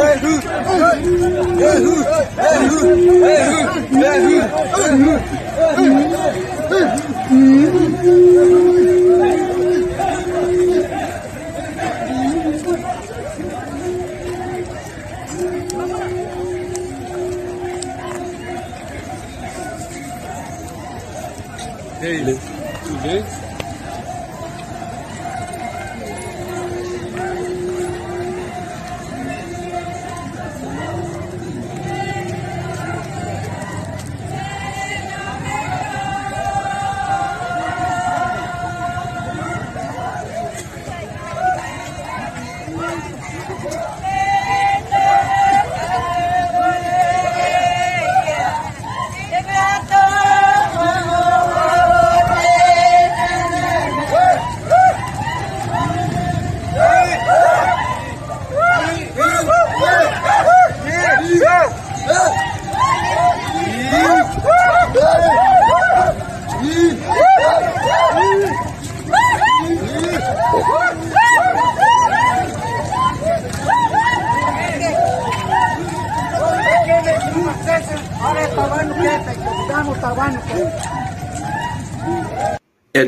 [0.00, 0.20] E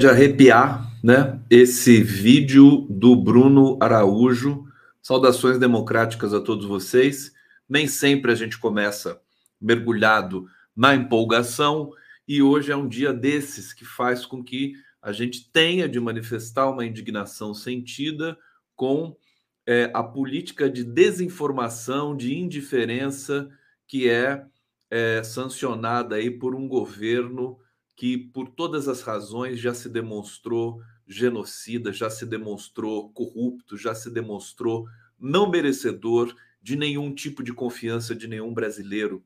[0.03, 1.41] de arrepiar, né?
[1.49, 4.65] Esse vídeo do Bruno Araújo.
[5.01, 7.33] Saudações democráticas a todos vocês.
[7.69, 9.21] Nem sempre a gente começa
[9.61, 11.93] mergulhado na empolgação
[12.27, 16.69] e hoje é um dia desses que faz com que a gente tenha de manifestar
[16.69, 18.37] uma indignação sentida
[18.75, 19.17] com
[19.65, 23.49] é, a política de desinformação, de indiferença
[23.87, 24.45] que é,
[24.91, 27.62] é sancionada aí por um governo
[28.03, 34.11] que, por todas as razões, já se demonstrou genocida, já se demonstrou corrupto, já se
[34.11, 39.25] demonstrou não merecedor de nenhum tipo de confiança de nenhum brasileiro,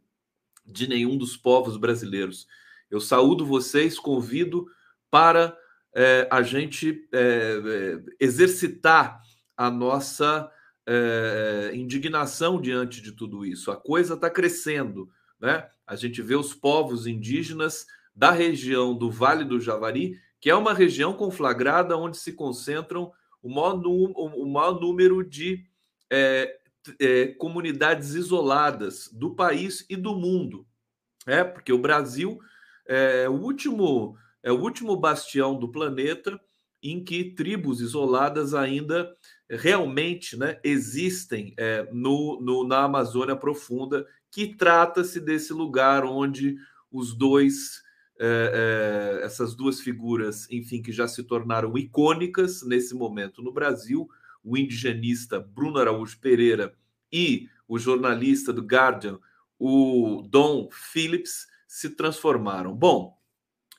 [0.62, 2.47] de nenhum dos povos brasileiros.
[2.91, 4.66] Eu saúdo vocês, convido
[5.10, 5.56] para
[5.94, 9.22] é, a gente é, exercitar
[9.56, 10.53] a nossa
[10.84, 13.71] é, indignação diante de tudo isso.
[13.71, 15.09] A coisa está crescendo,
[15.41, 15.66] né?
[15.86, 17.86] A gente vê os povos indígenas
[18.16, 23.48] da região do Vale do Javari, que é uma região conflagrada onde se concentram o
[23.51, 25.66] maior, o maior número de
[26.10, 26.59] é,
[26.98, 30.66] é, comunidades isoladas do país e do mundo.
[31.27, 32.39] É, porque o Brasil
[32.86, 36.41] é o último, é o último bastião do planeta
[36.83, 39.15] em que tribos isoladas ainda
[39.51, 46.57] realmente né, existem é, no, no, na Amazônia Profunda, que trata-se desse lugar onde
[46.91, 47.84] os dois
[48.18, 54.09] é, essas duas figuras, enfim, que já se tornaram icônicas nesse momento no Brasil,
[54.42, 56.74] o indigenista Bruno Araújo Pereira
[57.13, 59.18] e o jornalista do Guardian,
[59.59, 62.74] o Don Phillips, se transformaram.
[62.74, 63.18] Bom,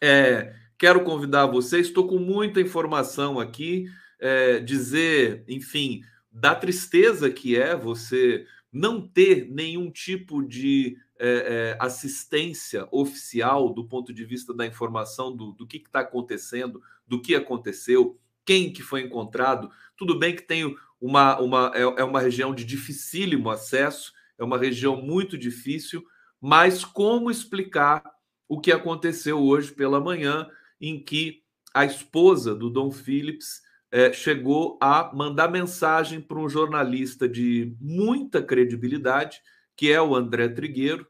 [0.02, 3.86] é, quero convidar vocês, estou com muita informação aqui,
[4.20, 8.46] é, dizer, enfim, da tristeza que é você
[8.78, 15.36] não ter nenhum tipo de é, é, assistência oficial do ponto de vista da informação
[15.36, 19.70] do, do que está acontecendo, do que aconteceu, quem que foi encontrado.
[19.98, 24.60] Tudo bem que tem uma, uma é, é uma região de dificílimo acesso, é uma
[24.60, 26.06] região muito difícil,
[26.40, 28.04] mas como explicar
[28.48, 30.48] o que aconteceu hoje pela manhã,
[30.80, 31.42] em que
[31.74, 33.62] a esposa do Dom Phillips
[33.92, 39.42] é, chegou a mandar mensagem para um jornalista de muita credibilidade,
[39.76, 41.08] que é o André Trigueiro,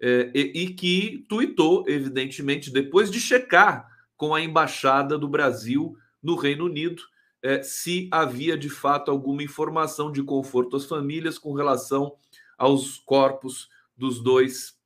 [0.00, 6.36] é, e, e, que tuitou, evidentemente, depois de checar com a embaixada do Brasil no
[6.36, 7.02] Reino Unido
[7.42, 12.16] é, se havia de fato alguma informação de conforto às famílias com relação
[12.56, 14.76] aos corpos dos dois,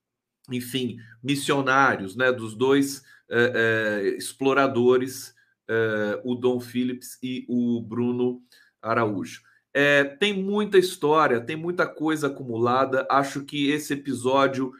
[0.50, 5.34] enfim, missionários, né, dos dois é, é exploradores,
[5.68, 8.42] é, o Dom Phillips e o Bruno
[8.80, 9.42] Araújo.
[9.74, 13.06] É, tem muita história, tem muita coisa acumulada.
[13.10, 14.72] Acho que esse episódio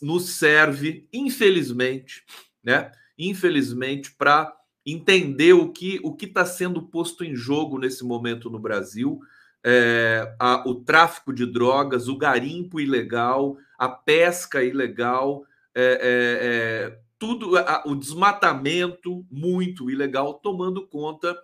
[0.00, 2.24] nos serve, infelizmente,
[2.62, 2.92] né?
[3.18, 4.52] Infelizmente, para
[4.84, 9.20] entender o que o está sendo posto em jogo nesse momento no Brasil.
[9.62, 15.44] É, a, o tráfico de drogas, o garimpo ilegal, a pesca ilegal,
[15.74, 21.38] é, é, é tudo, a, o desmatamento muito ilegal, tomando conta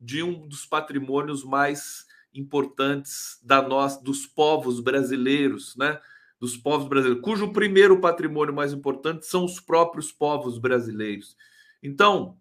[0.00, 6.00] de um dos patrimônios mais importantes da nós, dos povos brasileiros, né?
[6.40, 11.36] Dos povos brasileiros, cujo primeiro patrimônio mais importante são os próprios povos brasileiros.
[11.82, 12.38] Então,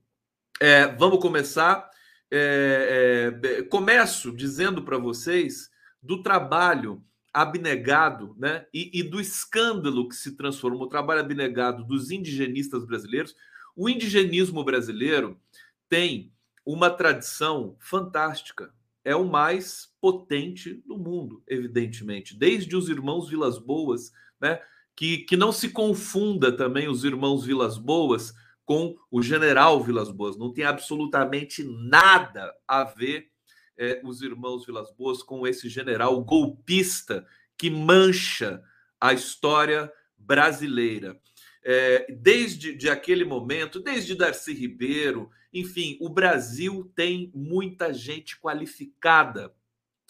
[0.60, 1.90] é, vamos começar.
[2.32, 5.70] É, é, começo dizendo para vocês
[6.02, 7.04] do trabalho
[7.38, 13.36] abnegado né, e, e, do escândalo que se transformou, o trabalho abnegado dos indigenistas brasileiros.
[13.76, 15.40] O indigenismo brasileiro
[15.88, 16.34] tem
[16.66, 18.74] uma tradição fantástica,
[19.06, 24.12] é o mais potente do mundo, evidentemente, desde os irmãos Vilas Boas,
[24.42, 24.60] né,
[24.96, 28.34] que, que não se confunda também os irmãos Vilas Boas
[28.66, 30.36] com o general Vilas Boas.
[30.36, 33.30] Não tem absolutamente nada a ver
[33.78, 37.26] é, os irmãos Vilas Boas com esse general golpista
[37.58, 38.64] que mancha
[39.00, 41.20] a história brasileira.
[41.64, 49.54] É, desde de aquele momento, desde Darcy Ribeiro, enfim, o Brasil tem muita gente qualificada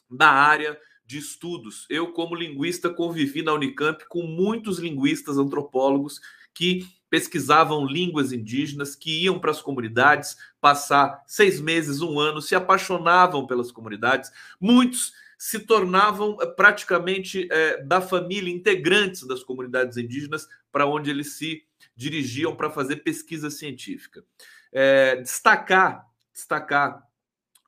[0.09, 1.85] na área de estudos.
[1.89, 6.19] Eu, como linguista, convivi na Unicamp com muitos linguistas, antropólogos
[6.53, 12.56] que pesquisavam línguas indígenas, que iam para as comunidades passar seis meses, um ano, se
[12.56, 14.31] apaixonavam pelas comunidades.
[14.59, 21.33] Muitos se tornavam eh, praticamente é, da família, integrantes das comunidades indígenas, para onde eles
[21.33, 21.63] se
[21.95, 24.24] dirigiam para fazer pesquisa científica.
[24.71, 27.04] É, destacar, destacar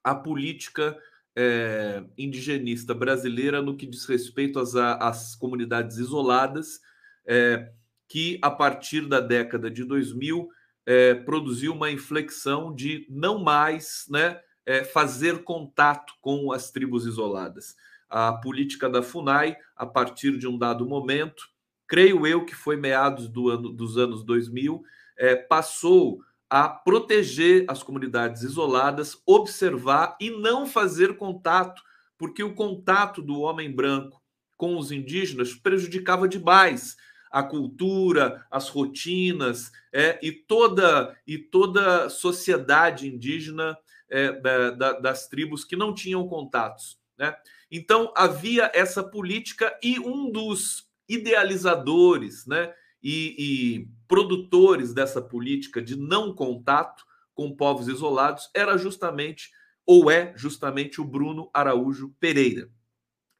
[0.03, 0.97] a política
[1.35, 6.81] é, indigenista brasileira no que diz respeito às, às comunidades isoladas.
[7.25, 7.71] É,
[8.09, 10.49] que, a partir da década de 2000,
[10.85, 17.75] é, produziu uma inflexão de não mais né, é, fazer contato com as tribos isoladas.
[18.09, 21.43] A política da FUNAI, a partir de um dado momento,
[21.87, 24.83] creio eu que foi meados do ano, dos anos 2000,
[25.15, 26.19] é, passou
[26.49, 31.79] a proteger as comunidades isoladas, observar e não fazer contato,
[32.17, 34.19] porque o contato do homem branco
[34.57, 36.97] com os indígenas prejudicava demais
[37.29, 43.77] a cultura, as rotinas é, e toda e toda sociedade indígena
[44.09, 46.99] é, da, da, das tribos que não tinham contatos.
[47.17, 47.35] Né?
[47.71, 55.95] Então havia essa política e um dos idealizadores né, e, e produtores dessa política de
[55.95, 59.51] não contato com povos isolados era justamente
[59.85, 62.69] ou é justamente o Bruno Araújo Pereira.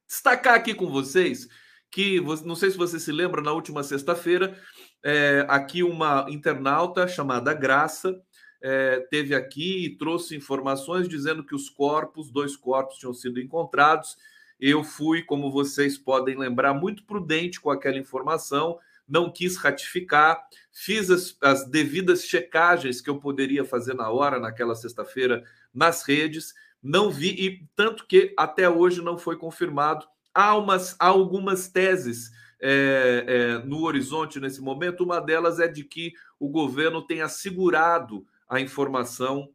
[0.08, 1.48] Destacar aqui com vocês
[1.90, 4.56] que não sei se você se lembra, na última sexta-feira,
[5.02, 8.20] é, aqui uma internauta chamada Graça
[8.62, 14.16] é, teve aqui e trouxe informações dizendo que os corpos, dois corpos, tinham sido encontrados.
[14.58, 18.78] Eu fui, como vocês podem lembrar, muito prudente com aquela informação,
[19.08, 24.74] não quis ratificar, fiz as, as devidas checagens que eu poderia fazer na hora, naquela
[24.74, 25.42] sexta-feira,
[25.72, 30.06] nas redes, não vi, e tanto que até hoje não foi confirmado
[30.40, 32.30] há, umas, há algumas teses
[32.60, 35.04] é, é, no horizonte nesse momento.
[35.04, 39.50] Uma delas é de que o governo tem assegurado a informação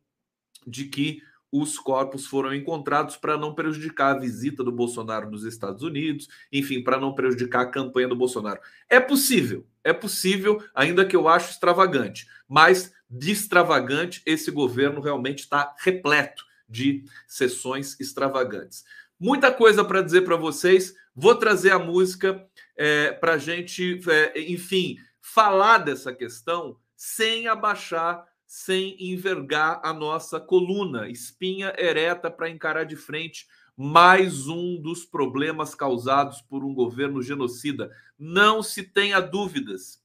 [0.65, 5.83] de que os corpos foram encontrados para não prejudicar a visita do Bolsonaro nos Estados
[5.83, 8.59] Unidos, enfim, para não prejudicar a campanha do Bolsonaro.
[8.89, 15.39] É possível, é possível, ainda que eu acho extravagante, mas de extravagante esse governo realmente
[15.39, 18.83] está repleto de sessões extravagantes.
[19.19, 20.93] Muita coisa para dizer para vocês.
[21.15, 22.45] Vou trazer a música
[22.75, 30.39] é, para a gente, é, enfim, falar dessa questão sem abaixar, sem envergar a nossa
[30.39, 37.21] coluna, espinha ereta para encarar de frente mais um dos problemas causados por um governo
[37.21, 37.91] genocida.
[38.17, 40.01] Não se tenha dúvidas.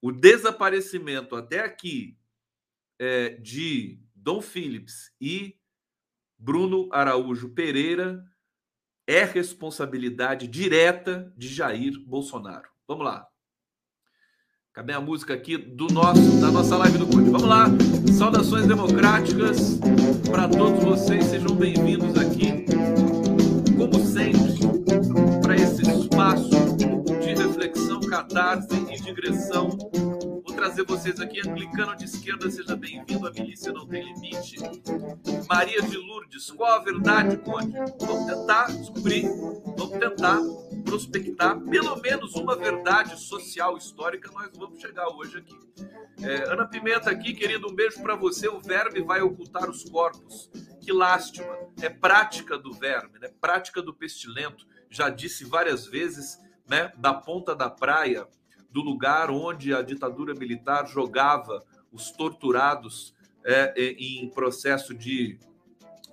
[0.00, 2.16] O desaparecimento até aqui
[2.98, 5.57] é, de Dom Phillips e
[6.38, 8.24] Bruno Araújo Pereira
[9.06, 12.68] é responsabilidade direta de Jair Bolsonaro.
[12.86, 13.26] Vamos lá.
[14.72, 17.30] Cadê a música aqui do nosso da nossa live do Conde?
[17.30, 17.66] Vamos lá.
[18.16, 19.80] Saudações democráticas
[20.30, 21.24] para todos vocês.
[21.24, 22.64] Sejam bem-vindos aqui,
[23.76, 26.50] como sempre, para esse espaço
[27.20, 29.76] de reflexão, catarse e digressão
[30.58, 31.40] trazer vocês aqui.
[31.48, 33.28] Anglicano de esquerda, seja bem-vindo.
[33.28, 34.56] A milícia não tem limite.
[35.48, 37.78] Maria de Lourdes, qual a verdade, Conde?
[38.00, 39.22] Vamos tentar descobrir,
[39.76, 40.40] vamos tentar
[40.84, 44.32] prospectar pelo menos uma verdade social histórica.
[44.32, 45.56] Nós vamos chegar hoje aqui.
[46.22, 48.48] É, Ana Pimenta aqui, querido, um beijo para você.
[48.48, 50.50] O verme vai ocultar os corpos.
[50.80, 51.56] Que lástima.
[51.80, 53.30] É prática do verme, né?
[53.40, 54.66] Prática do pestilento.
[54.90, 56.36] Já disse várias vezes,
[56.68, 56.92] né?
[56.96, 58.26] Da ponta da praia,
[58.70, 65.38] do lugar onde a ditadura militar jogava os torturados é, em processo de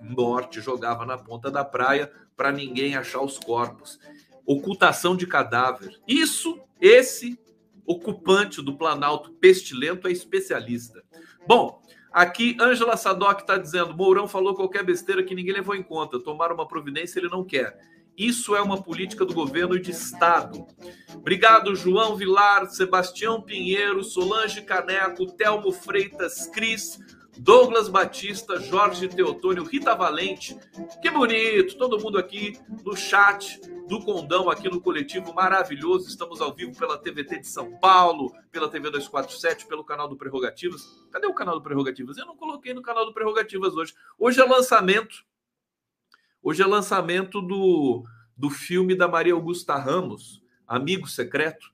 [0.02, 4.00] morte, jogava na ponta da praia para ninguém achar os corpos.
[4.46, 6.00] Ocultação de cadáver.
[6.08, 7.40] Isso, esse
[7.86, 11.04] ocupante do Planalto pestilento é especialista.
[11.48, 11.82] Bom,
[12.12, 16.20] aqui Ângela Sadoc está dizendo: Mourão falou qualquer besteira que ninguém levou em conta.
[16.20, 17.78] Tomar uma providência ele não quer.
[18.18, 20.66] Isso é uma política do governo e de Estado.
[21.14, 26.98] Obrigado, João Vilar, Sebastião Pinheiro, Solange Caneco, Telmo Freitas, Cris,
[27.38, 30.58] Douglas Batista, Jorge Teotônio, Rita Valente.
[31.02, 36.08] Que bonito, todo mundo aqui no chat do Condão, aqui no coletivo maravilhoso.
[36.08, 40.84] Estamos ao vivo pela TVT de São Paulo, pela TV 247, pelo canal do Prerrogativas.
[41.12, 42.18] Cadê o canal do Prerrogativas?
[42.18, 43.94] Eu não coloquei no canal do Prerrogativas hoje.
[44.18, 45.26] Hoje é lançamento.
[46.48, 48.04] Hoje é lançamento do,
[48.38, 51.74] do filme da Maria Augusta Ramos, Amigo Secreto.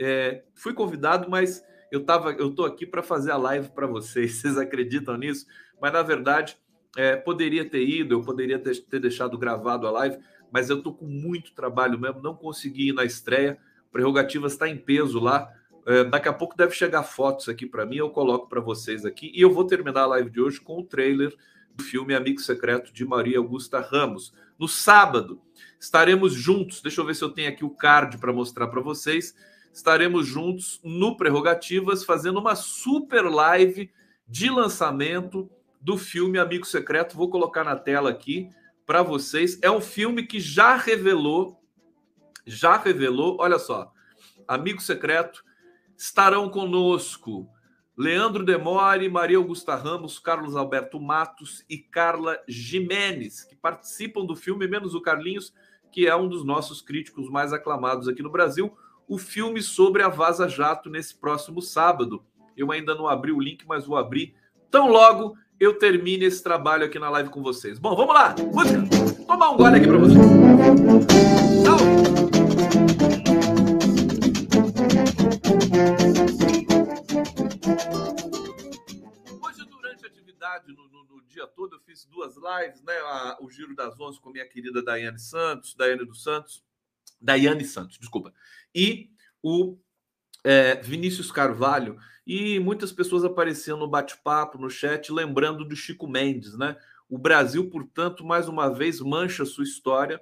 [0.00, 4.36] É, fui convidado, mas eu tava, eu tô aqui para fazer a live para vocês.
[4.40, 5.44] Vocês acreditam nisso?
[5.78, 6.56] Mas na verdade,
[6.96, 10.16] é, poderia ter ido, eu poderia ter, ter, deixado gravado a live,
[10.50, 13.58] mas eu tô com muito trabalho mesmo, não consegui ir na estreia.
[13.92, 15.46] Prerrogativas está em peso lá.
[15.86, 19.30] É, daqui a pouco deve chegar fotos aqui para mim, eu coloco para vocês aqui.
[19.34, 21.36] E eu vou terminar a live de hoje com o trailer
[21.76, 24.32] do filme Amigo Secreto de Maria Augusta Ramos.
[24.58, 25.40] No sábado,
[25.78, 26.80] estaremos juntos.
[26.80, 29.34] Deixa eu ver se eu tenho aqui o card para mostrar para vocês
[29.76, 33.90] estaremos juntos no Prerrogativas fazendo uma super live
[34.26, 35.50] de lançamento
[35.82, 37.14] do filme Amigo Secreto.
[37.14, 38.48] Vou colocar na tela aqui
[38.86, 39.58] para vocês.
[39.60, 41.60] É um filme que já revelou,
[42.46, 43.92] já revelou, olha só,
[44.48, 45.44] Amigo Secreto,
[45.94, 47.46] estarão conosco
[47.96, 54.68] Leandro Demore, Maria Augusta Ramos, Carlos Alberto Matos e Carla Jimenez, que participam do filme,
[54.68, 55.54] menos o Carlinhos,
[55.90, 58.76] que é um dos nossos críticos mais aclamados aqui no Brasil
[59.08, 62.24] o filme sobre a Vaza Jato nesse próximo sábado.
[62.56, 64.34] Eu ainda não abri o link, mas vou abrir
[64.70, 67.78] tão logo eu termine esse trabalho aqui na live com vocês.
[67.78, 68.34] Bom, vamos lá.
[68.52, 68.82] Música.
[69.26, 70.18] Tomar um gole aqui para vocês.
[82.46, 82.94] Lives, né?
[82.94, 86.64] A, o Giro das Onze com minha querida Daiane Santos, Daiane dos Santos,
[87.20, 88.32] Daiane Santos, desculpa
[88.76, 89.10] e
[89.42, 89.78] o
[90.44, 91.96] é, Vinícius Carvalho.
[92.26, 96.76] E muitas pessoas apareciam no bate-papo, no chat, lembrando do Chico Mendes, né?
[97.08, 100.20] O Brasil, portanto, mais uma vez mancha sua história.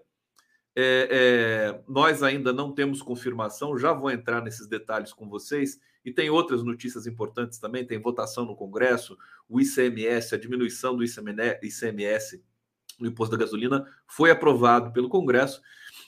[0.76, 5.80] É, é, nós ainda não temos confirmação, já vou entrar nesses detalhes com vocês.
[6.04, 9.16] E tem outras notícias importantes também: tem votação no Congresso,
[9.48, 12.42] o ICMS, a diminuição do ICMS
[12.98, 15.60] no imposto da gasolina foi aprovado pelo Congresso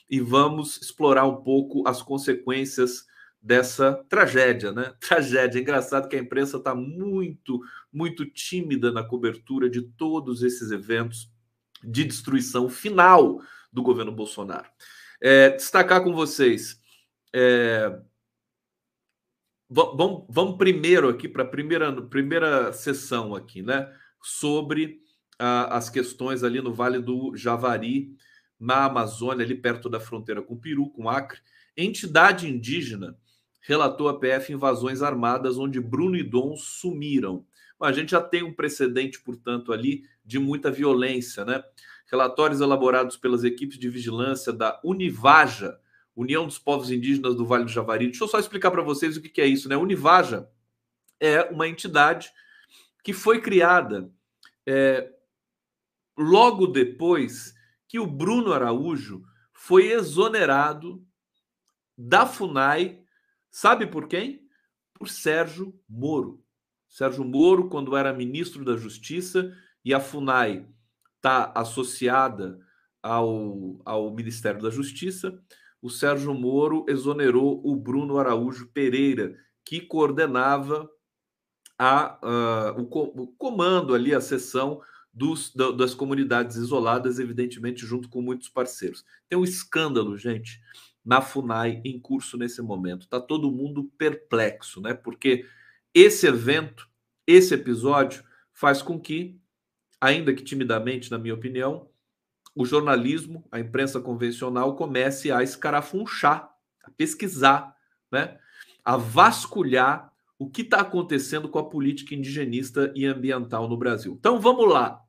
[0.09, 3.05] e vamos explorar um pouco as consequências
[3.41, 4.93] dessa tragédia, né?
[4.99, 5.59] Tragédia.
[5.59, 7.61] Engraçado que a imprensa está muito,
[7.91, 11.31] muito tímida na cobertura de todos esses eventos
[11.83, 13.39] de destruição final
[13.71, 14.67] do governo Bolsonaro.
[15.21, 16.79] É, destacar com vocês.
[17.33, 17.99] É,
[19.69, 23.91] vamos, vamos primeiro aqui para a primeira, primeira sessão aqui, né?
[24.21, 25.01] Sobre
[25.39, 28.15] as questões ali no Vale do Javari
[28.59, 31.39] na Amazônia, ali perto da fronteira com o Peru, com o Acre,
[31.75, 33.15] entidade indígena
[33.61, 37.45] relatou a PF invasões armadas onde Bruno e Dom sumiram.
[37.79, 41.61] A gente já tem um precedente, portanto, ali de muita violência, né?
[42.09, 45.77] Relatórios elaborados pelas equipes de vigilância da Univaja,
[46.17, 48.07] União dos Povos Indígenas do Vale do Javari.
[48.07, 49.77] Deixa eu só explicar para vocês o que é isso, né?
[49.77, 50.49] Univaja
[51.19, 52.31] é uma entidade
[53.03, 54.11] que foi criada
[54.65, 55.13] é,
[56.17, 57.53] logo depois
[57.87, 61.05] que o Bruno Araújo foi exonerado
[61.95, 63.03] da FUNAI,
[63.51, 64.47] sabe por quem?
[64.95, 66.43] Por Sérgio Moro.
[66.89, 69.55] Sérgio Moro, quando era ministro da Justiça,
[69.85, 70.67] e a FUNAI
[71.15, 72.59] está associada
[73.01, 75.39] ao, ao Ministério da Justiça,
[75.81, 80.89] o Sérgio Moro exonerou o Bruno Araújo Pereira, que coordenava
[81.77, 82.19] a,
[82.77, 84.81] uh, o, o comando ali, a sessão
[85.13, 89.03] dos, das comunidades isoladas, evidentemente, junto com muitos parceiros.
[89.27, 90.59] Tem um escândalo, gente,
[91.03, 93.03] na FUNAI em curso nesse momento.
[93.03, 94.93] Está todo mundo perplexo, né?
[94.93, 95.45] Porque
[95.93, 96.87] esse evento,
[97.25, 99.39] esse episódio, faz com que
[99.99, 101.89] ainda que timidamente, na minha opinião,
[102.57, 106.49] o jornalismo, a imprensa convencional comece a escarafunchar,
[106.83, 107.75] a pesquisar,
[108.11, 108.39] né?
[108.83, 114.15] a vasculhar o que está acontecendo com a política indigenista e ambiental no Brasil.
[114.19, 115.01] Então vamos lá.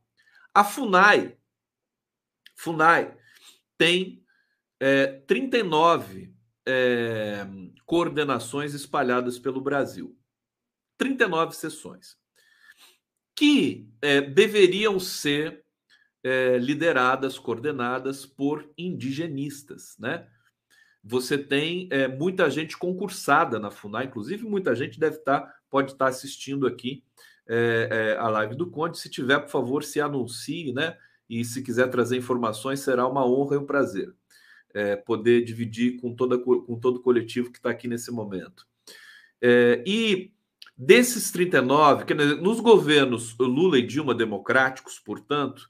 [0.55, 1.37] A FUNAI,
[2.57, 3.17] FUNAI
[3.76, 4.23] tem
[4.81, 6.35] é, 39
[6.67, 7.47] é,
[7.87, 10.17] coordenações espalhadas pelo Brasil.
[10.99, 12.17] 39 sessões.
[13.35, 15.64] Que é, deveriam ser
[16.22, 20.26] é, lideradas, coordenadas por indigenistas, né?
[21.02, 25.92] Você tem é, muita gente concursada na FUNAI, inclusive muita gente deve estar, tá, pode
[25.92, 27.04] estar tá assistindo aqui
[27.46, 28.98] é, é, a live do Conde.
[28.98, 30.96] Se tiver, por favor, se anuncie, né?
[31.30, 34.12] E se quiser trazer informações, será uma honra e um prazer
[34.75, 38.66] é, poder dividir com, toda, com todo o coletivo que está aqui nesse momento.
[39.40, 40.32] É, e
[40.76, 45.69] desses 39, que, nos governos Lula e Dilma democráticos, portanto,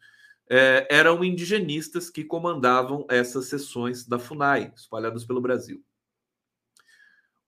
[0.51, 5.85] é, eram indigenistas que comandavam essas sessões da FUNAI, espalhadas pelo Brasil.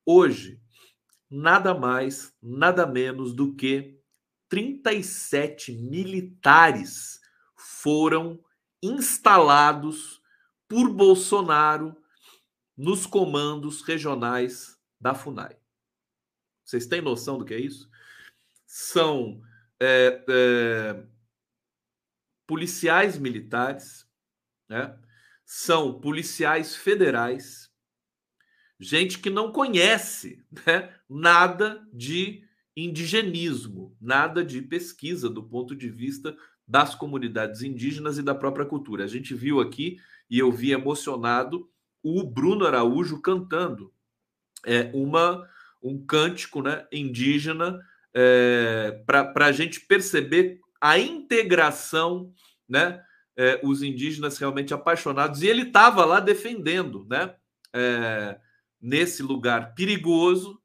[0.04, 0.60] Hoje,
[1.30, 3.98] nada mais, nada menos do que
[4.48, 7.20] 37 militares
[7.56, 8.42] foram
[8.82, 10.20] instalados
[10.68, 11.96] por Bolsonaro
[12.76, 15.56] nos comandos regionais da FUNAI.
[16.64, 17.88] Vocês têm noção do que é isso?
[18.66, 19.40] São
[19.80, 21.06] é, é,
[22.50, 24.04] policiais militares,
[24.68, 24.98] né?
[25.44, 27.70] são policiais federais,
[28.76, 32.42] gente que não conhece né, nada de
[32.76, 36.36] indigenismo, nada de pesquisa do ponto de vista
[36.66, 39.04] das comunidades indígenas e da própria cultura.
[39.04, 41.70] A gente viu aqui e eu vi emocionado
[42.02, 43.94] o Bruno Araújo cantando
[44.66, 45.48] é, uma
[45.80, 47.80] um cântico né, indígena
[48.12, 52.32] é, para a gente perceber a integração,
[52.68, 53.02] né?
[53.36, 57.34] É, os indígenas realmente apaixonados, e ele estava lá defendendo, né?
[57.72, 58.38] É,
[58.80, 60.60] nesse lugar perigoso,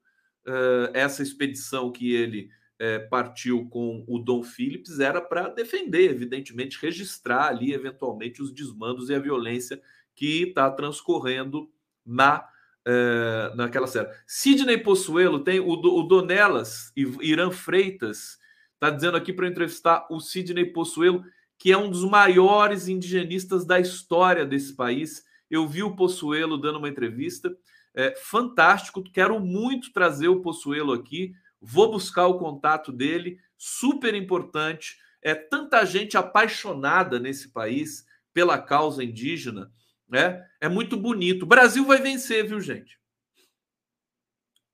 [0.46, 6.78] é, essa expedição que ele é, partiu com o Dom Phillips era para defender, evidentemente,
[6.80, 9.80] registrar ali eventualmente os desmandos e a violência
[10.14, 11.70] que está transcorrendo
[12.04, 12.46] na
[12.88, 14.08] é, naquela série.
[14.26, 18.38] Sidney Possuelo tem o, o Donelas e Irã Freitas
[18.76, 21.24] Está dizendo aqui para entrevistar o Sidney Possuelo,
[21.58, 25.24] que é um dos maiores indigenistas da história desse país.
[25.50, 27.56] Eu vi o Possuelo dando uma entrevista.
[27.94, 31.32] É, fantástico, quero muito trazer o Possuelo aqui.
[31.58, 34.98] Vou buscar o contato dele, super importante.
[35.22, 39.72] É tanta gente apaixonada nesse país pela causa indígena,
[40.06, 40.46] né?
[40.60, 41.44] É muito bonito.
[41.44, 43.00] O Brasil vai vencer, viu, gente?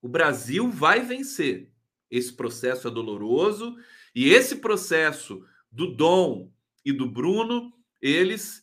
[0.02, 1.71] O Brasil vai vencer.
[2.12, 3.75] Esse processo é doloroso
[4.14, 6.53] e esse processo do Dom
[6.85, 7.72] e do Bruno,
[8.03, 8.62] eles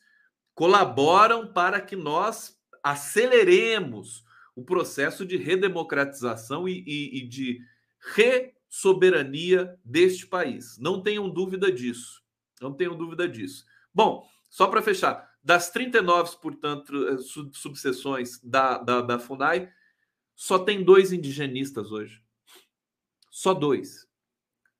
[0.53, 4.23] colaboram para que nós aceleremos
[4.55, 7.59] o processo de redemocratização e, e, e de
[8.15, 10.77] ressoberania deste país.
[10.77, 12.21] Não tenham dúvida disso.
[12.61, 13.65] Não tenham dúvida disso.
[13.91, 17.17] Bom, só para fechar, das 39, portanto, eh,
[17.53, 19.71] subseções da, da, da FUNAI,
[20.35, 22.21] só tem dois indigenistas hoje.
[23.39, 24.05] Só dois.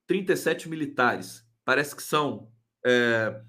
[0.06, 1.48] 37 militares.
[1.64, 2.52] Parece que são.
[2.86, 3.42] É,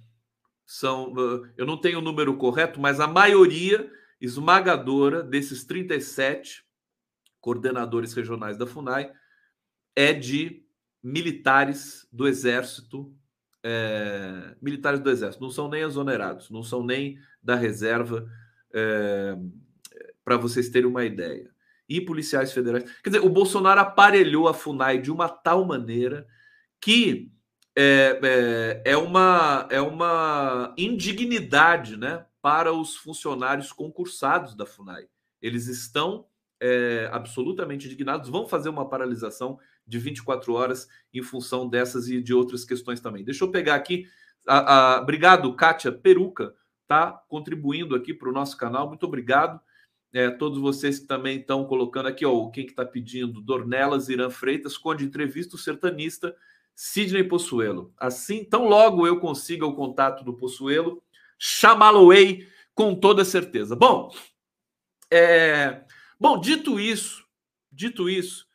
[0.64, 1.12] são
[1.56, 6.64] eu não tenho o número correto, mas a maioria esmagadora desses 37
[7.40, 9.12] coordenadores regionais da FUNAI
[9.96, 10.64] é de
[11.02, 13.12] militares do Exército.
[13.64, 18.30] É, militares do Exército, não são nem exonerados, não são nem da reserva,
[18.72, 19.36] é,
[20.22, 21.52] para vocês terem uma ideia
[21.90, 22.84] e policiais federais.
[23.02, 26.24] Quer dizer, o Bolsonaro aparelhou a FUNAI de uma tal maneira
[26.80, 27.32] que
[27.76, 35.08] é, é, é, uma, é uma indignidade né, para os funcionários concursados da FUNAI.
[35.42, 36.26] Eles estão
[36.60, 42.32] é, absolutamente indignados, vão fazer uma paralisação de 24 horas em função dessas e de
[42.32, 43.24] outras questões também.
[43.24, 44.06] Deixa eu pegar aqui.
[44.46, 46.54] A, a, obrigado, Kátia Peruca,
[46.86, 48.86] tá contribuindo aqui para o nosso canal.
[48.86, 49.60] Muito obrigado
[50.12, 53.40] é, todos vocês que também estão colocando aqui, ó, quem que está pedindo?
[53.40, 56.34] Dornelas, Irã Freitas, Conde Entrevista, o sertanista
[56.74, 57.92] Sidney Possuelo.
[57.96, 61.02] Assim, tão logo eu consiga o contato do Possuelo,
[61.38, 63.76] chamá-lo-ei com toda certeza.
[63.76, 64.12] Bom,
[65.10, 65.84] é,
[66.18, 67.24] bom, dito isso,
[67.70, 68.50] dito isso,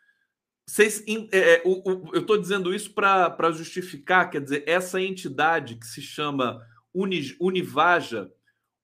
[0.68, 5.76] vocês, é, é o, o, eu estou dizendo isso para justificar, quer dizer, essa entidade
[5.76, 6.60] que se chama
[6.94, 8.32] Uni, Univaja,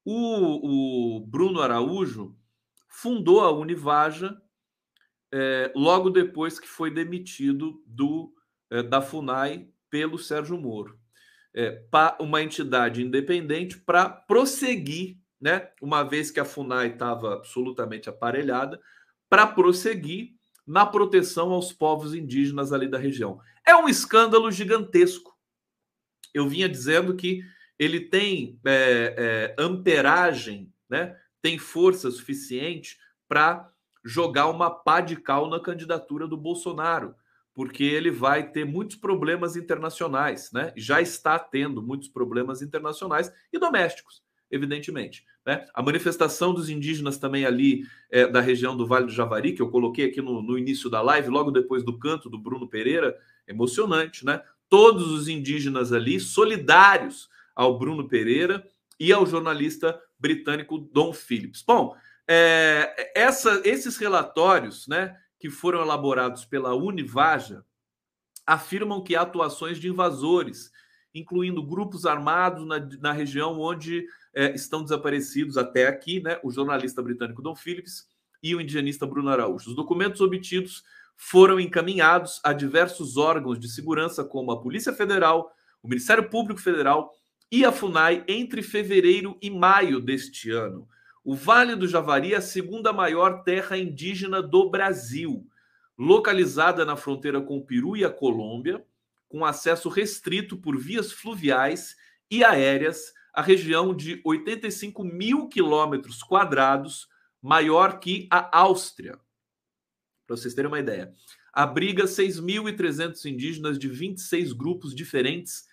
[0.05, 2.35] o, o Bruno Araújo,
[2.91, 4.39] fundou a Univaja
[5.33, 8.33] é, logo depois que foi demitido do,
[8.69, 10.99] é, da FUNAI pelo Sérgio Moro.
[11.53, 11.83] é,
[12.19, 15.69] uma entidade independente para prosseguir, né?
[15.81, 18.79] Uma vez que a FUNAI estava absolutamente aparelhada,
[19.29, 23.39] para prosseguir na proteção aos povos indígenas ali da região.
[23.65, 25.37] É um escândalo gigantesco.
[26.33, 27.41] Eu vinha dizendo que
[27.77, 31.17] ele tem é, é, amperagem, né?
[31.41, 33.71] Tem força suficiente para
[34.03, 37.15] jogar uma pá de cal na candidatura do Bolsonaro,
[37.53, 40.73] porque ele vai ter muitos problemas internacionais, né?
[40.75, 45.25] Já está tendo muitos problemas internacionais e domésticos, evidentemente.
[45.45, 45.65] Né?
[45.73, 49.69] A manifestação dos indígenas também ali é, da região do Vale do Javari, que eu
[49.69, 54.25] coloquei aqui no, no início da live, logo depois do canto do Bruno Pereira, emocionante,
[54.25, 54.41] né?
[54.69, 58.65] Todos os indígenas ali solidários ao Bruno Pereira
[58.99, 61.63] e ao jornalista britânico Don Phillips.
[61.65, 61.95] Bom,
[62.27, 67.65] é, essa, esses relatórios, né, que foram elaborados pela Univaja,
[68.45, 70.71] afirmam que atuações de invasores,
[71.13, 77.01] incluindo grupos armados na, na região onde é, estão desaparecidos até aqui, né, o jornalista
[77.01, 78.07] britânico Don Phillips
[78.43, 79.69] e o indigenista Bruno Araújo.
[79.71, 80.83] Os documentos obtidos
[81.17, 85.51] foram encaminhados a diversos órgãos de segurança, como a Polícia Federal,
[85.83, 87.11] o Ministério Público Federal
[87.51, 90.87] e a FUNAI entre fevereiro e maio deste ano.
[91.23, 95.45] O Vale do Javari é a segunda maior terra indígena do Brasil,
[95.97, 98.83] localizada na fronteira com o Peru e a Colômbia,
[99.27, 101.95] com acesso restrito por vias fluviais
[102.29, 107.07] e aéreas a região de 85 mil quilômetros quadrados,
[107.41, 109.19] maior que a Áustria.
[110.25, 111.13] Para vocês terem uma ideia.
[111.53, 115.65] Abriga 6.300 indígenas de 26 grupos diferentes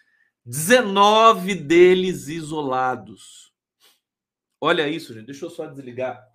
[0.49, 3.53] 19 deles isolados.
[4.59, 5.27] Olha isso, gente.
[5.27, 6.27] Deixa eu só desligar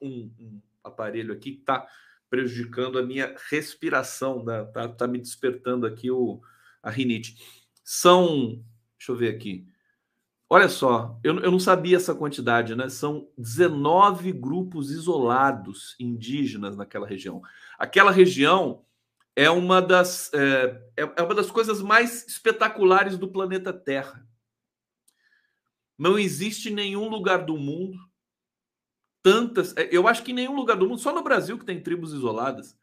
[0.00, 1.88] um, um aparelho aqui que está
[2.28, 4.62] prejudicando a minha respiração, né?
[4.74, 6.42] tá, tá me despertando aqui o,
[6.82, 7.38] a rinite.
[7.82, 8.62] São,
[8.98, 9.66] deixa eu ver aqui.
[10.50, 12.90] Olha só, eu, eu não sabia essa quantidade, né?
[12.90, 17.40] São 19 grupos isolados indígenas naquela região.
[17.78, 18.84] Aquela região
[19.34, 24.26] é uma das é, é, é uma das coisas mais espetaculares do planeta Terra.
[25.98, 27.98] Não existe nenhum lugar do mundo
[29.22, 29.74] tantas.
[29.76, 32.12] É, eu acho que em nenhum lugar do mundo, só no Brasil que tem tribos
[32.12, 32.76] isoladas.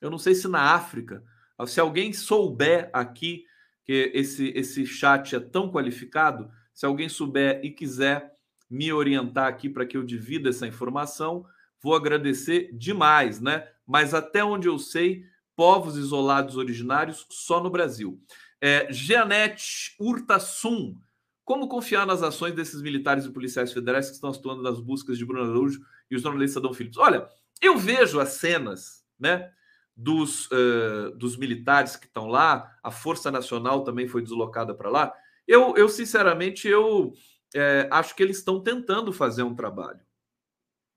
[0.00, 1.24] Eu não sei se na África.
[1.66, 3.44] Se alguém souber aqui
[3.84, 8.34] que esse esse chat é tão qualificado, se alguém souber e quiser
[8.68, 11.46] me orientar aqui para que eu divida essa informação,
[11.80, 13.68] vou agradecer demais, né?
[13.86, 15.24] Mas até onde eu sei,
[15.56, 18.20] povos isolados originários só no Brasil.
[18.60, 20.96] É, Jeanette Urtasun,
[21.44, 25.24] como confiar nas ações desses militares e policiais federais que estão atuando nas buscas de
[25.24, 26.98] Bruno Araújo e o jornalista Dom Phillips?
[26.98, 27.28] Olha,
[27.60, 29.50] eu vejo as cenas, né?
[29.96, 35.14] Dos, uh, dos militares que estão lá, a Força Nacional também foi deslocada para lá.
[35.46, 37.12] Eu, eu sinceramente, eu
[37.54, 40.00] é, acho que eles estão tentando fazer um trabalho.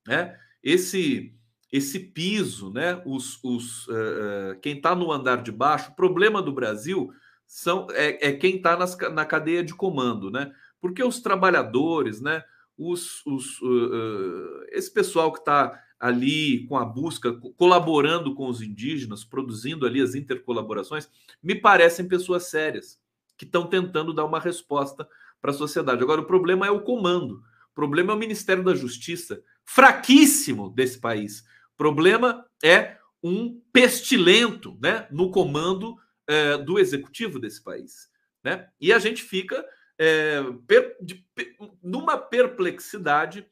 [0.08, 0.40] Né?
[0.64, 1.37] Esse
[1.72, 3.02] esse piso, né?
[3.06, 7.12] Os, os, uh, quem está no andar de baixo, o problema do Brasil
[7.46, 8.78] são, é, é quem está
[9.12, 10.52] na cadeia de comando, né?
[10.80, 12.44] Porque os trabalhadores, né?
[12.78, 19.24] Os, os, uh, esse pessoal que está ali com a busca, colaborando com os indígenas,
[19.24, 21.10] produzindo ali as intercolaborações,
[21.42, 23.00] me parecem pessoas sérias
[23.36, 25.08] que estão tentando dar uma resposta
[25.42, 26.02] para a sociedade.
[26.04, 31.00] Agora, o problema é o comando, o problema é o Ministério da Justiça, fraquíssimo desse
[31.00, 31.44] país
[31.78, 35.96] problema é um pestilento né, no comando
[36.28, 38.10] é, do executivo desse país.
[38.44, 38.68] Né?
[38.80, 39.66] E a gente fica
[39.98, 41.26] é, per, de,
[41.82, 43.46] numa perplexidade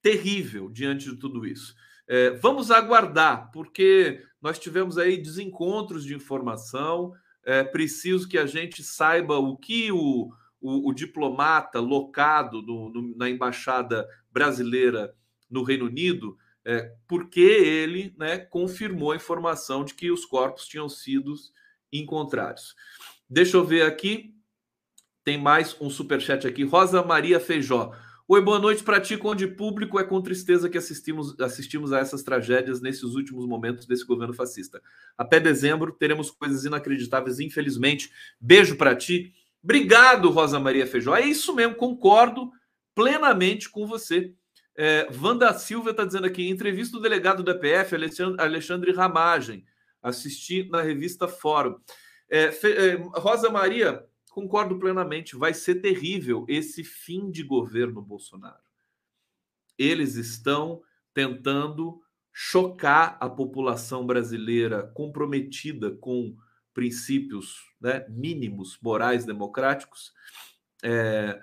[0.00, 1.74] terrível diante de tudo isso.
[2.06, 7.12] É, vamos aguardar, porque nós tivemos aí desencontros de informação.
[7.44, 13.16] É preciso que a gente saiba o que o, o, o diplomata locado no, no,
[13.16, 15.14] na embaixada brasileira
[15.50, 20.88] no Reino Unido é, porque ele né, confirmou a informação de que os corpos tinham
[20.88, 21.34] sido
[21.92, 22.74] encontrados.
[23.28, 24.34] Deixa eu ver aqui.
[25.24, 26.64] Tem mais um superchat aqui.
[26.64, 27.94] Rosa Maria Feijó.
[28.26, 29.98] Oi, boa noite para ti, Conde Público.
[29.98, 34.82] É com tristeza que assistimos, assistimos a essas tragédias nesses últimos momentos desse governo fascista.
[35.16, 38.12] Até dezembro teremos coisas inacreditáveis, infelizmente.
[38.38, 39.34] Beijo para ti.
[39.62, 41.16] Obrigado, Rosa Maria Feijó.
[41.16, 42.50] É isso mesmo, concordo
[42.94, 44.34] plenamente com você.
[44.80, 47.96] É, Wanda Silva está dizendo aqui: entrevista do delegado da PF,
[48.38, 49.66] Alexandre, Ramagem.
[50.00, 51.80] Assisti na revista Fórum.
[52.30, 55.34] É, Fe, é, Rosa Maria, concordo plenamente.
[55.34, 58.62] Vai ser terrível esse fim de governo Bolsonaro.
[59.76, 60.80] Eles estão
[61.12, 62.00] tentando
[62.32, 66.36] chocar a população brasileira comprometida com
[66.72, 70.12] princípios né, mínimos morais democráticos
[70.84, 71.42] é,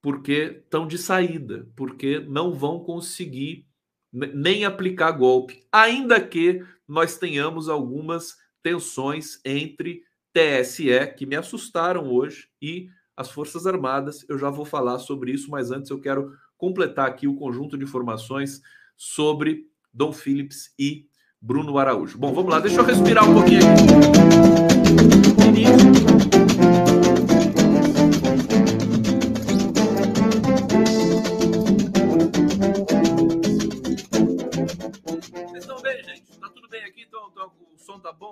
[0.00, 3.66] porque estão de saída, porque não vão conseguir
[4.12, 12.48] nem aplicar golpe, ainda que nós tenhamos algumas tensões entre TSE, que me assustaram hoje,
[12.60, 14.24] e as Forças Armadas.
[14.28, 17.84] Eu já vou falar sobre isso, mas antes eu quero completar aqui o conjunto de
[17.84, 18.62] informações
[18.96, 21.06] sobre Dom Phillips e
[21.40, 22.18] Bruno Araújo.
[22.18, 23.88] Bom, vamos lá, deixa eu respirar um pouquinho aqui.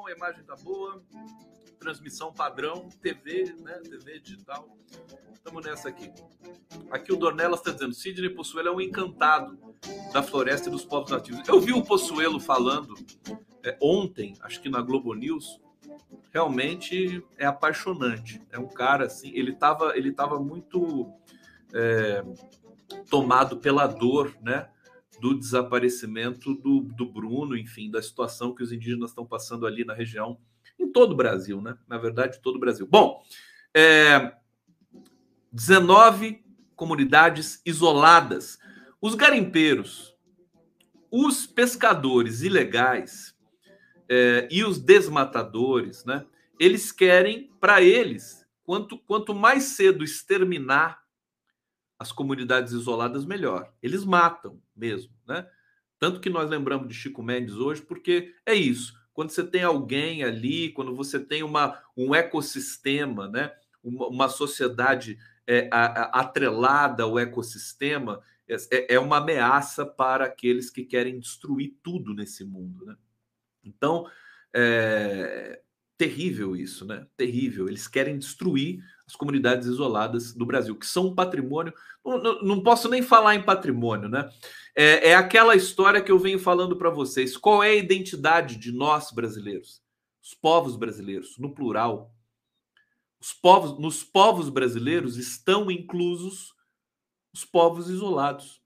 [0.06, 1.02] A imagem tá boa,
[1.78, 3.74] transmissão padrão, TV, né?
[3.80, 4.68] TV digital.
[5.32, 6.12] Estamos nessa aqui.
[6.90, 9.58] Aqui o Dornelas está dizendo: Sidney Possuelo é um encantado
[10.12, 11.46] da floresta e dos povos nativos.
[11.48, 12.94] Eu vi o Possuelo falando
[13.64, 15.60] é, ontem, acho que na Globo News.
[16.32, 18.42] Realmente é apaixonante.
[18.50, 19.30] É um cara assim.
[19.34, 21.10] Ele estava ele tava muito
[21.72, 22.22] é,
[23.08, 24.68] tomado pela dor, né?
[25.20, 29.94] Do desaparecimento do, do Bruno, enfim, da situação que os indígenas estão passando ali na
[29.94, 30.38] região,
[30.78, 31.76] em todo o Brasil, né?
[31.88, 32.86] Na verdade, todo o Brasil.
[32.86, 33.22] Bom,
[33.74, 34.34] é,
[35.52, 38.58] 19 comunidades isoladas.
[39.00, 40.14] Os garimpeiros,
[41.10, 43.34] os pescadores ilegais
[44.08, 46.24] é, e os desmatadores, né?
[46.58, 51.05] Eles querem, para eles, quanto, quanto mais cedo exterminar
[51.98, 53.72] as comunidades isoladas, melhor.
[53.82, 55.48] Eles matam mesmo, né?
[55.98, 58.94] Tanto que nós lembramos de Chico Mendes hoje, porque é isso.
[59.14, 63.50] Quando você tem alguém ali, quando você tem uma, um ecossistema, né?
[63.82, 70.26] uma, uma sociedade é, a, a, atrelada ao ecossistema, é, é, é uma ameaça para
[70.26, 72.84] aqueles que querem destruir tudo nesse mundo.
[72.84, 72.96] Né?
[73.64, 74.06] Então,
[74.52, 75.62] é
[75.96, 77.06] terrível isso, né?
[77.16, 77.68] Terrível.
[77.68, 81.72] Eles querem destruir as comunidades isoladas do Brasil, que são um patrimônio.
[82.04, 84.28] Não, não, não posso nem falar em patrimônio, né?
[84.74, 87.36] É, é aquela história que eu venho falando para vocês.
[87.36, 89.82] Qual é a identidade de nós brasileiros?
[90.22, 92.12] Os povos brasileiros, no plural.
[93.20, 96.54] Os povos, nos povos brasileiros estão inclusos
[97.32, 98.60] os povos isolados.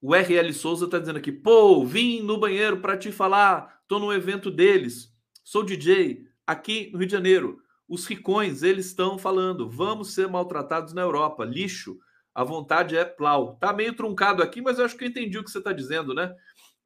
[0.00, 4.12] O RL Souza está dizendo aqui: pô, vim no banheiro para te falar, estou num
[4.12, 5.12] evento deles,
[5.48, 7.62] sou DJ aqui no Rio de Janeiro.
[7.88, 11.98] Os ricões, eles estão falando, vamos ser maltratados na Europa, lixo,
[12.34, 13.56] a vontade é plau.
[13.56, 16.12] Tá meio truncado aqui, mas eu acho que eu entendi o que você está dizendo,
[16.12, 16.34] né?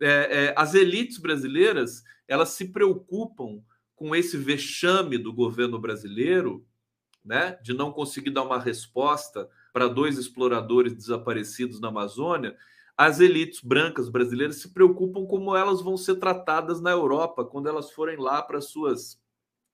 [0.00, 3.60] É, é, as elites brasileiras, elas se preocupam
[3.96, 6.64] com esse vexame do governo brasileiro,
[7.24, 7.58] né?
[7.64, 12.56] De não conseguir dar uma resposta para dois exploradores desaparecidos na Amazônia,
[12.96, 17.90] as elites brancas brasileiras se preocupam como elas vão ser tratadas na Europa quando elas
[17.90, 19.20] forem lá para suas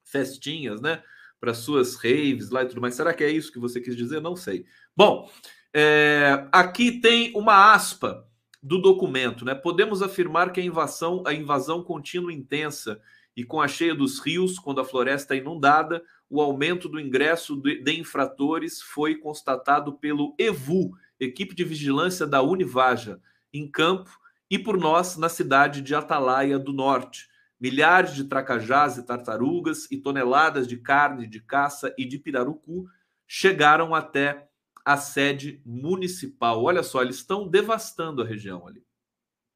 [0.05, 1.03] festinhas, né?
[1.41, 2.95] para suas raves lá e tudo mais.
[2.95, 4.21] Será que é isso que você quis dizer?
[4.21, 4.65] Não sei.
[4.97, 5.31] Bom,
[5.73, 8.27] é, aqui tem uma aspa
[8.63, 9.55] do documento, né?
[9.55, 13.01] Podemos afirmar que a invasão, a invasão contínua intensa
[13.37, 17.57] e com a cheia dos rios, quando a floresta é inundada, o aumento do ingresso
[17.57, 23.21] de, de infratores foi constatado pelo EVU, equipe de vigilância da Univaja,
[23.53, 24.11] em campo,
[24.51, 27.29] e por nós na cidade de Atalaia do Norte
[27.61, 32.87] milhares de tracajás e tartarugas e toneladas de carne de caça e de pirarucu
[33.27, 34.49] chegaram até
[34.85, 36.63] a sede municipal.
[36.63, 38.85] Olha só, eles estão devastando a região ali,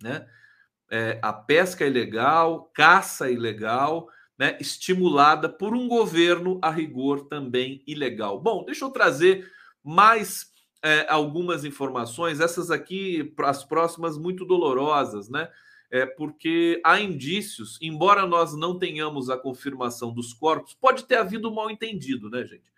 [0.03, 0.27] né?
[0.91, 4.59] É, a pesca ilegal, caça ilegal, né?
[4.61, 8.39] Estimulada por um governo a rigor também ilegal.
[8.39, 9.51] Bom, deixa eu trazer
[9.83, 10.52] mais
[10.83, 12.41] é, algumas informações.
[12.41, 15.49] Essas aqui, as próximas, muito dolorosas, né?
[15.93, 21.51] é, porque há indícios, embora nós não tenhamos a confirmação dos corpos, pode ter havido
[21.51, 22.73] um mal entendido, né, gente?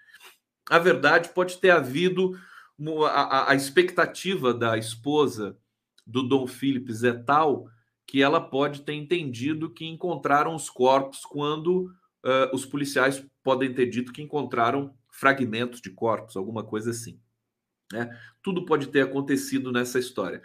[0.68, 2.36] A verdade pode ter havido
[3.08, 5.56] a, a expectativa da esposa
[6.04, 7.68] do Dom Philips é tal
[8.04, 11.84] que ela pode ter entendido que encontraram os corpos quando
[12.24, 17.20] uh, os policiais podem ter dito que encontraram fragmentos de corpos, alguma coisa assim.
[17.92, 18.10] Né?
[18.42, 20.42] Tudo pode ter acontecido nessa história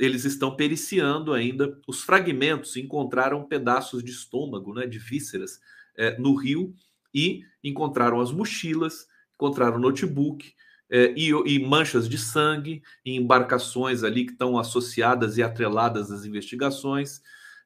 [0.00, 5.60] eles estão periciando ainda os fragmentos, encontraram pedaços de estômago, né, de vísceras,
[5.96, 6.74] é, no rio
[7.14, 10.54] e encontraram as mochilas, encontraram notebook
[10.90, 16.24] é, e, e, manchas de sangue em embarcações ali que estão associadas e atreladas às
[16.24, 17.20] investigações.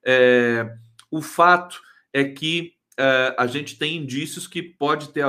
[0.04, 0.76] É,
[1.10, 1.80] o fato
[2.12, 5.24] é que é, a gente tem indícios que pode ter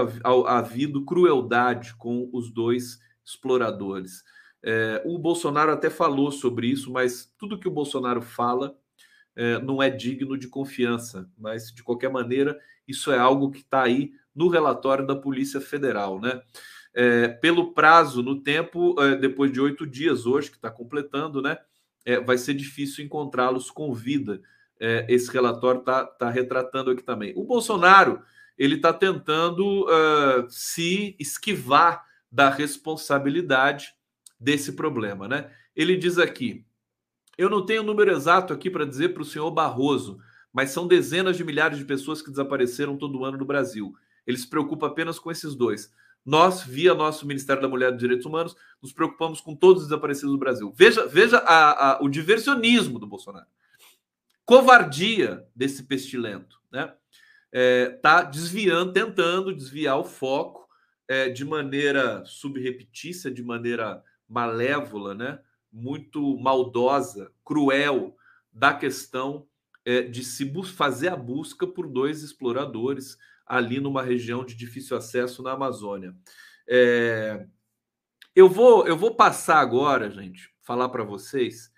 [0.46, 4.24] havido crueldade com os dois exploradores.
[4.64, 8.78] É, o Bolsonaro até falou sobre isso, mas tudo que o Bolsonaro fala
[9.36, 11.30] é, não é digno de confiança.
[11.38, 16.20] Mas, de qualquer maneira, isso é algo que está aí no relatório da Polícia Federal.
[16.20, 16.42] Né?
[16.96, 21.58] é, pelo prazo no tempo, é, depois de oito dias hoje, que está completando, né?
[22.06, 24.42] É, vai ser difícil encontrá-los com vida.
[24.80, 27.34] É, esse relatório está tá retratando aqui também.
[27.36, 28.22] O Bolsonaro
[28.58, 32.06] ele está tentando uh, se esquivar
[32.36, 33.94] da responsabilidade
[34.38, 35.50] desse problema, né?
[35.74, 36.66] Ele diz aqui:
[37.38, 40.20] eu não tenho o número exato aqui para dizer para o senhor Barroso,
[40.52, 43.96] mas são dezenas de milhares de pessoas que desapareceram todo ano no Brasil.
[44.28, 45.94] Ele se preocupa apenas com esses dois.
[46.26, 49.90] Nós, via nosso Ministério da Mulher e dos Direitos Humanos, nos preocupamos com todos os
[49.90, 50.74] desaparecidos do Brasil.
[50.76, 53.46] Veja, veja a, a, o diversionismo do Bolsonaro.
[54.44, 56.94] Covardia desse pestilento, né?
[57.50, 57.98] É,
[58.30, 60.65] desviando, tentando desviar o foco
[61.08, 65.40] é, de maneira subrepetícia, de maneira malévola, né?
[65.72, 68.16] muito maldosa, cruel,
[68.52, 69.46] da questão
[69.84, 75.44] é, de se fazer a busca por dois exploradores ali numa região de difícil acesso
[75.44, 76.16] na Amazônia.
[76.68, 77.46] É,
[78.34, 81.72] eu vou eu vou passar agora, gente, falar para vocês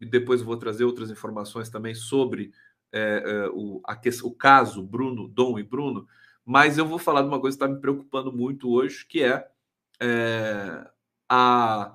[0.00, 2.52] e depois vou trazer outras informações também sobre
[2.92, 6.06] é, é, o, a, o caso Bruno, Dom e Bruno,
[6.50, 9.46] mas eu vou falar de uma coisa que está me preocupando muito hoje, que é,
[10.00, 10.84] é
[11.28, 11.94] a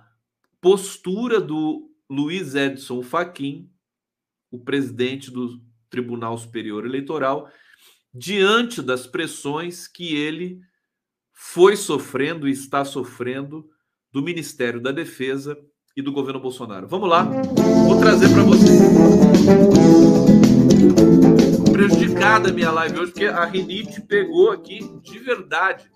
[0.61, 3.69] postura do Luiz Edson Fachin,
[4.49, 7.51] o presidente do Tribunal Superior Eleitoral,
[8.13, 10.61] diante das pressões que ele
[11.33, 13.69] foi sofrendo e está sofrendo
[14.09, 15.57] do Ministério da Defesa
[15.97, 16.87] e do governo Bolsonaro.
[16.87, 18.79] Vamos lá, vou trazer para vocês.
[21.75, 25.91] Prejudicada a minha live hoje, porque a rinite pegou aqui de verdade.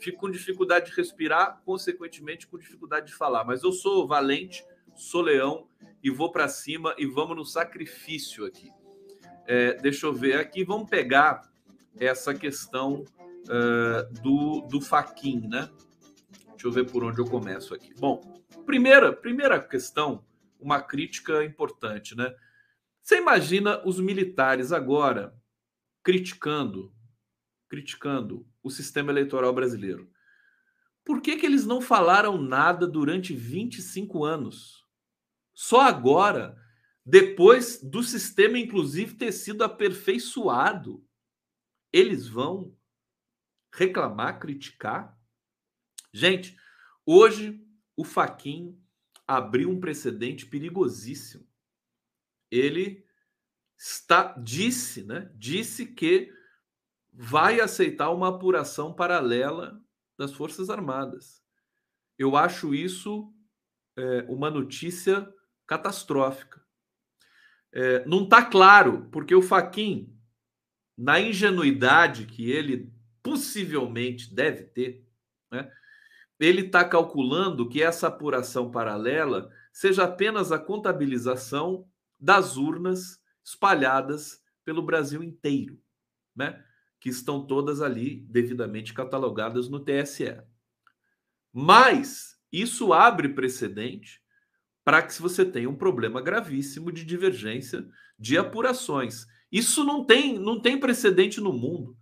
[0.00, 3.44] Fico com dificuldade de respirar, consequentemente com dificuldade de falar.
[3.44, 4.64] Mas eu sou valente,
[4.96, 5.68] sou leão
[6.02, 8.70] e vou para cima e vamos no sacrifício aqui.
[9.46, 11.42] É, deixa eu ver aqui, vamos pegar
[12.00, 13.04] essa questão
[13.44, 15.68] uh, do, do Faquin, né?
[16.52, 17.92] Deixa eu ver por onde eu começo aqui.
[17.98, 18.22] Bom,
[18.64, 20.24] primeira, primeira questão,
[20.58, 22.34] uma crítica importante, né?
[23.08, 25.34] Você imagina os militares agora
[26.02, 26.94] criticando,
[27.66, 30.12] criticando o sistema eleitoral brasileiro.
[31.02, 34.84] Por que, que eles não falaram nada durante 25 anos?
[35.54, 36.54] Só agora,
[37.02, 41.02] depois do sistema, inclusive, ter sido aperfeiçoado,
[41.90, 42.76] eles vão
[43.72, 45.18] reclamar, criticar?
[46.12, 46.58] Gente,
[47.06, 47.58] hoje
[47.96, 48.78] o Faquin
[49.26, 51.47] abriu um precedente perigosíssimo.
[52.50, 53.04] Ele
[53.76, 55.30] está disse, né?
[55.34, 56.32] Disse que
[57.12, 59.80] vai aceitar uma apuração paralela
[60.16, 61.42] das Forças Armadas.
[62.18, 63.32] Eu acho isso
[63.96, 65.32] é, uma notícia
[65.66, 66.64] catastrófica.
[67.72, 70.16] É, não está claro, porque o Faquin
[70.96, 75.06] na ingenuidade que ele possivelmente deve ter,
[75.50, 75.70] né,
[76.40, 81.88] ele está calculando que essa apuração paralela seja apenas a contabilização
[82.18, 85.80] das urnas espalhadas pelo Brasil inteiro,
[86.34, 86.62] né,
[87.00, 90.42] que estão todas ali devidamente catalogadas no TSE.
[91.52, 94.22] Mas isso abre precedente
[94.84, 97.86] para que você tenha um problema gravíssimo de divergência
[98.18, 99.26] de apurações.
[99.50, 101.96] Isso não tem, não tem precedente no mundo.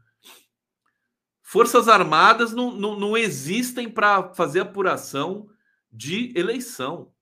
[1.42, 5.48] Forças Armadas não, não, não existem para fazer apuração
[5.90, 7.12] de eleição.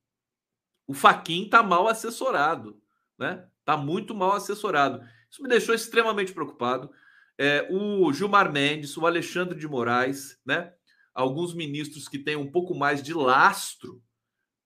[0.86, 2.80] O Faquin está mal assessorado,
[3.18, 3.46] né?
[3.60, 5.04] Está muito mal assessorado.
[5.30, 6.90] Isso me deixou extremamente preocupado.
[7.38, 10.72] É, o Gilmar Mendes, o Alexandre de Moraes, né?
[11.12, 14.02] Alguns ministros que têm um pouco mais de lastro,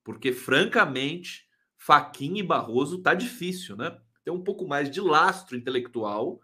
[0.03, 1.47] porque francamente,
[1.77, 3.99] Faquin e Barroso tá difícil, né?
[4.29, 6.39] ter um pouco mais de lastro intelectual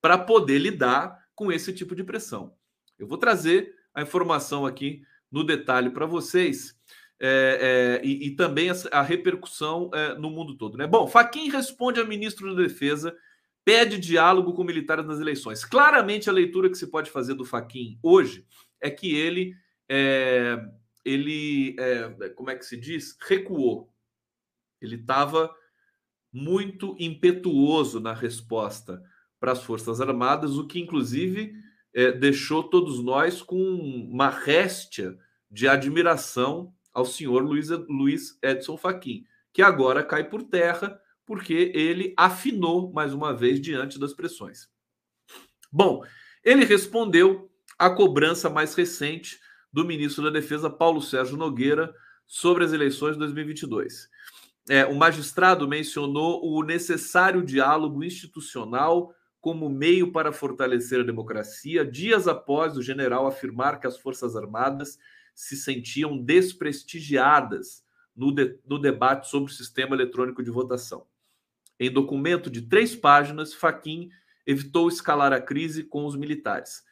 [0.00, 2.54] para poder lidar com esse tipo de pressão.
[2.96, 5.02] Eu vou trazer a informação aqui
[5.32, 6.78] no detalhe para vocês
[7.20, 10.76] é, é, e, e, também a, a repercussão é, no mundo todo.
[10.76, 10.86] Né?
[10.86, 13.16] Bom, Faquim responde a ministro da Defesa,
[13.64, 15.64] pede diálogo com militares nas eleições.
[15.64, 18.44] Claramente, a leitura que se pode fazer do Faquim hoje
[18.80, 19.54] é que ele,
[19.88, 20.58] é,
[21.04, 23.16] ele é, como é que se diz?
[23.26, 23.90] Recuou.
[24.80, 25.54] Ele estava
[26.32, 29.00] muito impetuoso na resposta
[29.38, 31.54] para as Forças Armadas, o que inclusive
[31.94, 35.16] é, deixou todos nós com uma réstia
[35.50, 42.14] de admiração ao senhor Luiz, Luiz Edson Fachin, que agora cai por terra porque ele
[42.16, 44.68] afinou mais uma vez diante das pressões.
[45.72, 46.04] Bom,
[46.42, 49.40] ele respondeu à cobrança mais recente
[49.72, 51.92] do ministro da Defesa, Paulo Sérgio Nogueira,
[52.26, 54.08] sobre as eleições de 2022
[54.68, 62.26] é, o magistrado mencionou o necessário diálogo institucional como meio para fortalecer a democracia, dias
[62.26, 64.98] após o general afirmar que as Forças Armadas
[65.34, 71.06] se sentiam desprestigiadas no, de, no debate sobre o sistema eletrônico de votação.
[71.78, 74.10] Em documento de três páginas, Faquim
[74.46, 76.84] evitou escalar a crise com os militares.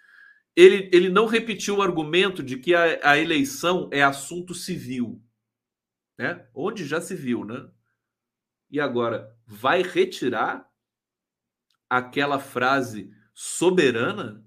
[0.56, 5.22] Ele, ele não repetiu o argumento de que a, a eleição é assunto civil,
[6.18, 6.46] né?
[6.54, 7.70] onde já se viu, né?
[8.70, 10.66] E agora, vai retirar
[11.88, 14.44] aquela frase soberana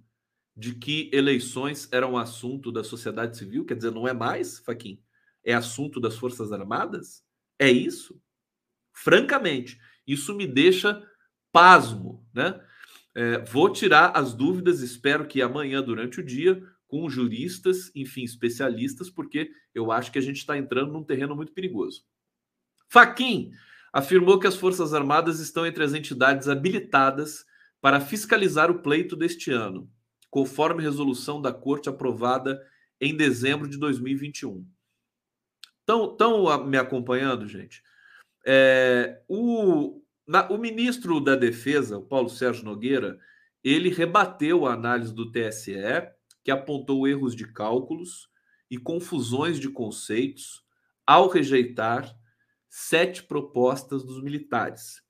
[0.56, 3.66] de que eleições eram assunto da sociedade civil?
[3.66, 5.02] Quer dizer, não é mais, Faquim?
[5.44, 7.24] É assunto das Forças Armadas?
[7.60, 8.20] É isso?
[8.94, 9.78] Francamente,
[10.08, 11.04] isso me deixa
[11.52, 12.60] pasmo, né?
[13.14, 19.10] É, vou tirar as dúvidas, espero que amanhã, durante o dia, com juristas, enfim, especialistas,
[19.10, 22.04] porque eu acho que a gente está entrando num terreno muito perigoso.
[22.90, 23.52] Faquim
[23.94, 27.46] afirmou que as Forças Armadas estão entre as entidades habilitadas
[27.82, 29.90] para fiscalizar o pleito deste ano,
[30.36, 32.62] conforme resolução da Corte aprovada
[33.00, 34.68] em dezembro de 2021.
[35.80, 37.82] Estão me acompanhando, gente?
[38.46, 43.18] É, o, na, o ministro da Defesa, o Paulo Sérgio Nogueira,
[43.64, 45.74] ele rebateu a análise do TSE,
[46.44, 48.28] que apontou erros de cálculos
[48.70, 50.66] e confusões de conceitos
[51.08, 52.14] ao rejeitar
[52.70, 55.02] sete propostas dos militares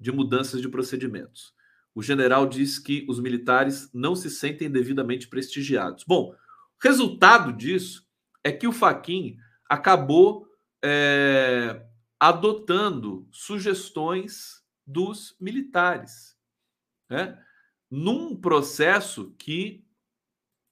[0.00, 1.53] de mudanças de procedimentos.
[1.94, 6.04] O general diz que os militares não se sentem devidamente prestigiados.
[6.04, 6.34] Bom,
[6.82, 8.06] resultado disso
[8.42, 9.36] é que o Faquin
[9.68, 10.46] acabou
[10.84, 11.86] é,
[12.18, 16.36] adotando sugestões dos militares,
[17.08, 17.38] né?
[17.90, 19.86] num processo que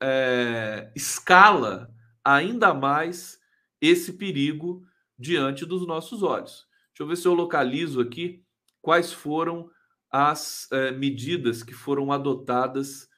[0.03, 1.95] é, escala
[2.25, 3.41] ainda mais
[3.81, 4.85] esse perigo
[5.19, 6.67] diante dos nossos olhos.
[6.89, 8.45] Deixa eu ver se eu localizo aqui
[8.81, 9.71] quais foram
[10.13, 13.09] as é, medidas que foram adotadas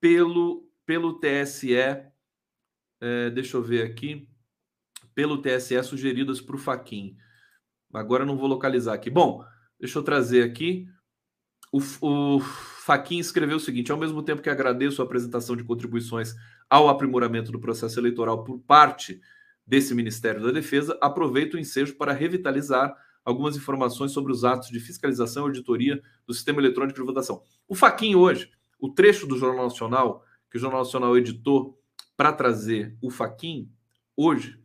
[0.00, 1.72] pelo, pelo TSE.
[1.72, 4.28] É, deixa eu ver aqui.
[5.14, 7.16] Pelo TSE sugeridas para o Faquin.
[7.94, 9.08] Agora não vou localizar aqui.
[9.08, 9.44] Bom,
[9.78, 10.88] deixa eu trazer aqui.
[11.72, 16.34] O, o Faquin escreveu o seguinte: ao mesmo tempo que agradeço a apresentação de contribuições
[16.68, 19.20] ao aprimoramento do processo eleitoral por parte
[19.66, 24.80] desse Ministério da Defesa, aproveito o ensejo para revitalizar algumas informações sobre os atos de
[24.80, 27.42] fiscalização e auditoria do sistema eletrônico de votação.
[27.68, 31.78] O Faquin hoje, o trecho do Jornal Nacional, que o Jornal Nacional editou
[32.16, 33.70] para trazer o Faquin,
[34.16, 34.60] hoje,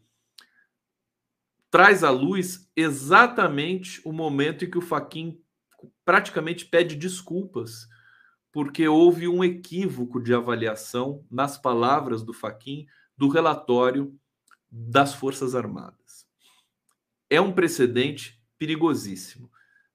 [1.70, 5.42] traz à luz exatamente o momento em que o Faquin
[6.04, 7.88] praticamente pede desculpas,
[8.52, 12.86] porque houve um equívoco de avaliação nas palavras do Faquin
[13.18, 14.18] do relatório
[14.72, 16.26] das Forças Armadas.
[17.30, 19.50] É um precedente perigosíssimo.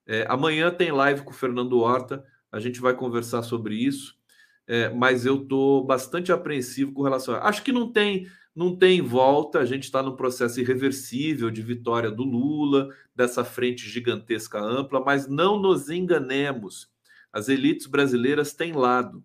[0.07, 4.17] É, amanhã tem live com o Fernando Horta, a gente vai conversar sobre isso,
[4.65, 7.47] é, mas eu estou bastante apreensivo com relação a.
[7.47, 12.11] Acho que não tem não tem volta, a gente está no processo irreversível de vitória
[12.11, 16.91] do Lula, dessa frente gigantesca ampla, mas não nos enganemos.
[17.31, 19.23] As elites brasileiras têm lado.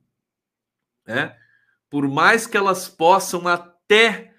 [1.05, 1.37] Né?
[1.91, 4.33] Por mais que elas possam até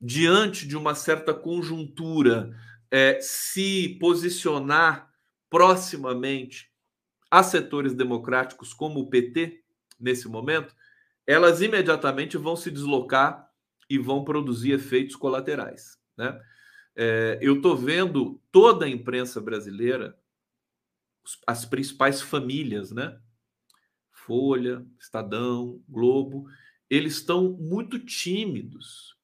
[0.00, 2.56] diante de uma certa conjuntura
[2.90, 5.12] é, se posicionar
[5.50, 6.70] proximamente
[7.30, 9.62] a setores democráticos como o PT
[9.98, 10.74] nesse momento,
[11.26, 13.50] elas imediatamente vão se deslocar
[13.88, 15.98] e vão produzir efeitos colaterais.
[16.16, 16.40] Né?
[16.96, 20.18] É, eu estou vendo toda a imprensa brasileira,
[21.46, 23.20] as principais famílias, né?
[24.10, 26.48] Folha, Estadão, Globo,
[26.88, 29.16] eles estão muito tímidos,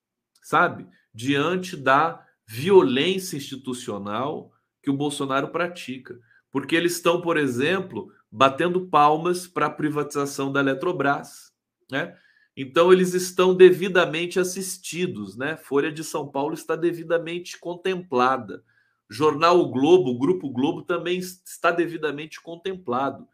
[0.43, 0.87] sabe?
[1.13, 6.19] Diante da violência institucional que o Bolsonaro pratica.
[6.51, 11.53] Porque eles estão, por exemplo, batendo palmas para a privatização da Eletrobras,
[11.91, 12.17] né?
[12.57, 15.57] Então, eles estão devidamente assistidos, né?
[15.57, 18.63] Folha de São Paulo está devidamente contemplada.
[19.11, 23.29] Jornal o Globo, o Grupo Globo também está devidamente contemplado,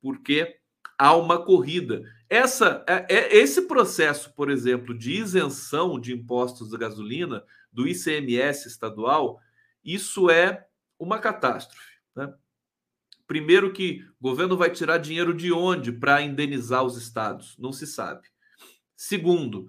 [0.00, 0.56] porque
[0.98, 2.02] há uma corrida.
[2.28, 7.42] Essa, é, é, esse processo, por exemplo, de isenção de impostos da gasolina,
[7.72, 9.40] do ICMS estadual,
[9.84, 10.66] isso é
[10.98, 11.94] uma catástrofe.
[12.14, 12.32] Né?
[13.26, 17.56] Primeiro que o governo vai tirar dinheiro de onde para indenizar os estados?
[17.58, 18.26] Não se sabe.
[18.96, 19.68] Segundo, o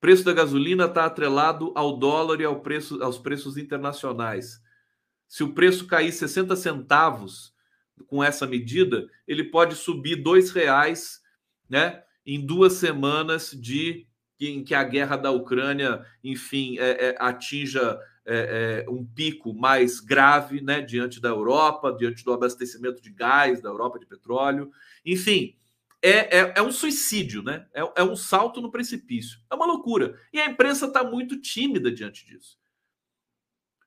[0.00, 4.60] preço da gasolina está atrelado ao dólar e ao preço, aos preços internacionais.
[5.26, 7.54] Se o preço cair 60 centavos
[8.06, 11.22] com essa medida, ele pode subir dois reais,
[11.68, 12.02] né?
[12.24, 14.06] Em duas semanas de
[14.40, 20.00] em que a guerra da Ucrânia, enfim, é, é, atinja é, é, um pico mais
[20.00, 24.70] grave né, diante da Europa, diante do abastecimento de gás da Europa de petróleo.
[25.04, 25.56] Enfim,
[26.02, 27.66] é, é, é um suicídio, né?
[27.72, 29.38] É, um salto no precipício.
[29.50, 30.20] É uma loucura.
[30.32, 32.58] E a imprensa está muito tímida diante disso.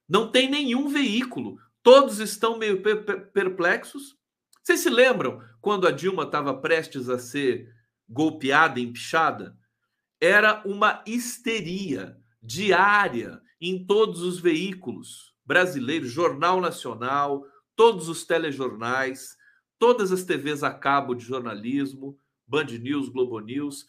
[0.08, 1.60] Não tem nenhum veículo.
[1.84, 4.18] Todos estão meio perplexos.
[4.64, 7.74] Vocês se lembram quando a Dilma estava prestes a ser
[8.08, 9.59] golpeada, empichada?
[10.20, 17.46] Era uma histeria diária em todos os veículos brasileiros, Jornal Nacional,
[17.76, 19.38] todos os telejornais,
[19.78, 23.88] todas as TVs a cabo de jornalismo, Band News, Globo News,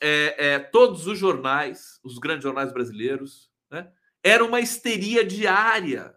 [0.00, 3.92] é, é, todos os jornais, os grandes jornais brasileiros, né?
[4.22, 6.14] era uma histeria diária.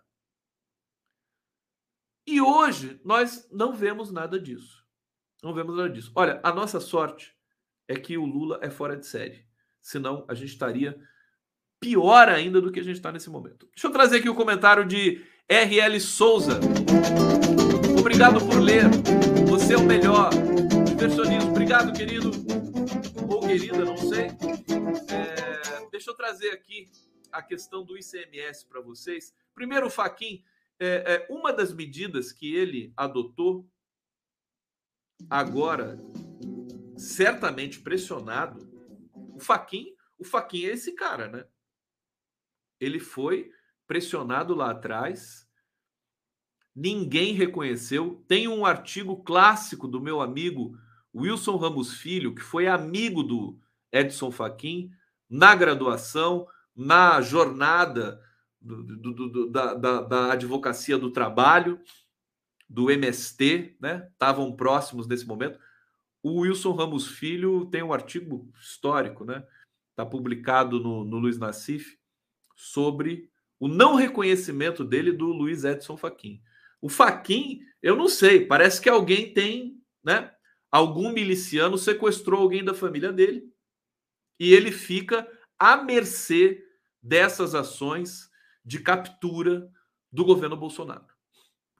[2.26, 4.86] E hoje nós não vemos nada disso.
[5.42, 6.12] Não vemos nada disso.
[6.14, 7.36] Olha, a nossa sorte
[7.88, 9.47] é que o Lula é fora de série.
[9.88, 11.00] Senão a gente estaria
[11.80, 13.70] pior ainda do que a gente está nesse momento.
[13.74, 16.60] Deixa eu trazer aqui o comentário de RL Souza.
[17.98, 18.84] Obrigado por ler.
[19.48, 20.30] Você é o melhor.
[20.86, 21.52] Diversionismo.
[21.52, 22.32] Obrigado, querido.
[23.30, 24.26] Ou querida, não sei.
[25.10, 26.92] É, deixa eu trazer aqui
[27.32, 29.34] a questão do ICMS para vocês.
[29.56, 30.44] Primeiro, o Faquin,
[30.82, 30.88] é,
[31.30, 33.66] é, uma das medidas que ele adotou
[35.30, 35.98] agora,
[36.98, 38.67] certamente pressionado,
[39.38, 41.46] o Faquin, o Faquin é esse cara, né?
[42.80, 43.52] ele foi
[43.88, 45.48] pressionado lá atrás,
[46.76, 48.24] ninguém reconheceu.
[48.28, 50.78] Tem um artigo clássico do meu amigo
[51.14, 53.58] Wilson Ramos Filho, que foi amigo do
[53.92, 54.92] Edson Fachin
[55.30, 58.22] na graduação, na jornada
[58.62, 61.80] do, do, do, da, da, da, advocacia do trabalho,
[62.70, 64.08] do MST, né?
[64.12, 65.58] Estavam próximos nesse momento.
[66.22, 69.46] O Wilson Ramos Filho tem um artigo histórico, né?
[69.92, 71.98] Está publicado no, no Luiz Nassif
[72.56, 76.42] sobre o não reconhecimento dele do Luiz Edson Fachin.
[76.82, 80.32] O Fachin, eu não sei, parece que alguém tem, né?
[80.72, 83.52] Algum miliciano sequestrou alguém da família dele
[84.40, 86.64] e ele fica à mercê
[87.02, 88.30] dessas ações
[88.64, 89.72] de captura
[90.12, 91.08] do governo Bolsonaro.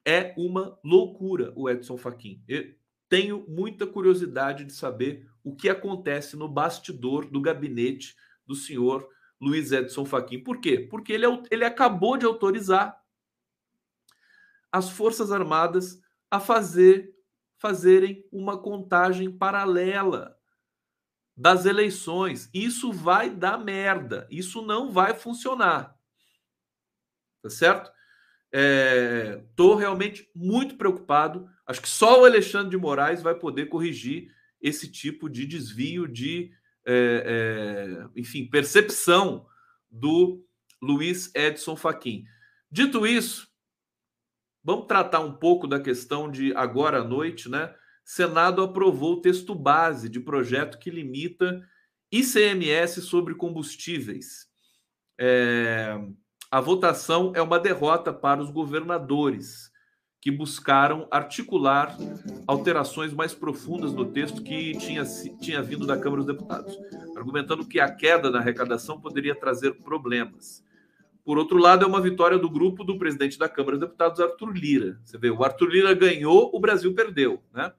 [0.06, 2.42] É uma loucura o Edson Fachin.
[3.10, 9.08] Tenho muita curiosidade de saber o que acontece no bastidor do gabinete do senhor
[9.40, 10.44] Luiz Edson Fachin.
[10.44, 10.80] Por quê?
[10.80, 13.02] Porque ele, ele acabou de autorizar
[14.72, 17.16] as Forças Armadas a fazer
[17.60, 20.38] fazerem uma contagem paralela
[21.36, 22.50] das eleições.
[22.54, 24.28] Isso vai dar merda.
[24.30, 25.98] Isso não vai funcionar.
[27.42, 27.92] Tá certo?
[28.58, 31.48] Estou é, realmente muito preocupado.
[31.66, 34.32] Acho que só o Alexandre de Moraes vai poder corrigir
[34.62, 36.52] esse tipo de desvio de
[36.86, 39.46] é, é, enfim, percepção
[39.92, 40.44] do
[40.82, 42.26] Luiz Edson Fachin.
[42.72, 43.48] Dito isso,
[44.64, 47.76] vamos tratar um pouco da questão de agora à noite, né?
[48.04, 51.62] Senado aprovou o texto base de projeto que limita
[52.10, 54.48] ICMS sobre combustíveis.
[55.20, 56.00] É,
[56.50, 59.72] a votação é uma derrota para os governadores
[60.22, 61.96] que buscaram articular
[62.48, 65.04] alterações mais profundas no texto que tinha,
[65.40, 66.78] tinha vindo da Câmara dos Deputados,
[67.16, 70.64] argumentando que a queda na arrecadação poderia trazer problemas.
[71.24, 74.52] Por outro lado, é uma vitória do grupo do presidente da Câmara dos Deputados, Arthur
[74.54, 75.00] Lira.
[75.04, 77.74] Você vê, o Arthur Lira ganhou, o Brasil perdeu, né?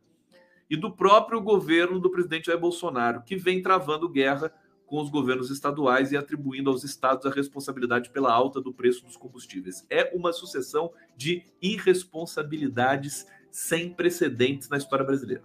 [0.69, 4.53] E do próprio governo do presidente Jair Bolsonaro, que vem travando guerra
[4.89, 9.17] com os governos estaduais e atribuindo aos estados a responsabilidade pela alta do preço dos
[9.17, 9.87] combustíveis.
[9.91, 15.43] É uma sucessão de irresponsabilidades sem precedentes na história brasileira.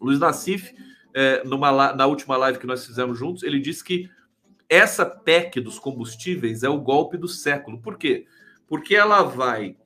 [0.00, 0.72] Luiz Nassif,
[1.12, 4.08] é, numa, na última live que nós fizemos juntos, ele disse que
[4.68, 7.80] essa PEC dos combustíveis é o golpe do século.
[7.80, 8.24] Por quê?
[8.68, 9.76] Porque ela vai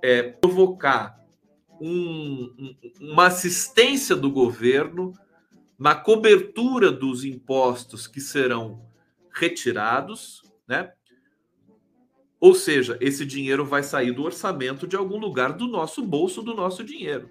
[0.00, 1.18] é, provocar
[1.80, 5.12] um, uma assistência do governo
[5.80, 8.86] na cobertura dos impostos que serão
[9.32, 10.92] retirados, né?
[12.38, 16.54] Ou seja, esse dinheiro vai sair do orçamento de algum lugar do nosso bolso, do
[16.54, 17.30] nosso dinheiro.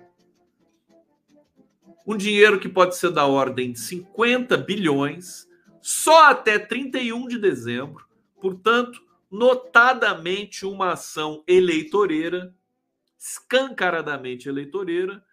[2.08, 5.48] Um dinheiro que pode ser da ordem de 50 bilhões,
[5.80, 8.08] só até 31 de dezembro.
[8.42, 12.52] Portanto, notadamente uma ação eleitoreira,
[13.16, 15.24] escancaradamente eleitoreira,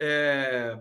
[0.00, 0.76] é,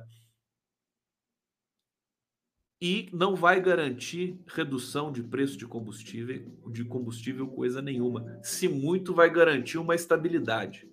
[2.81, 8.39] e não vai garantir redução de preço de combustível, de combustível coisa nenhuma.
[8.41, 10.87] Se muito, vai garantir uma estabilidade.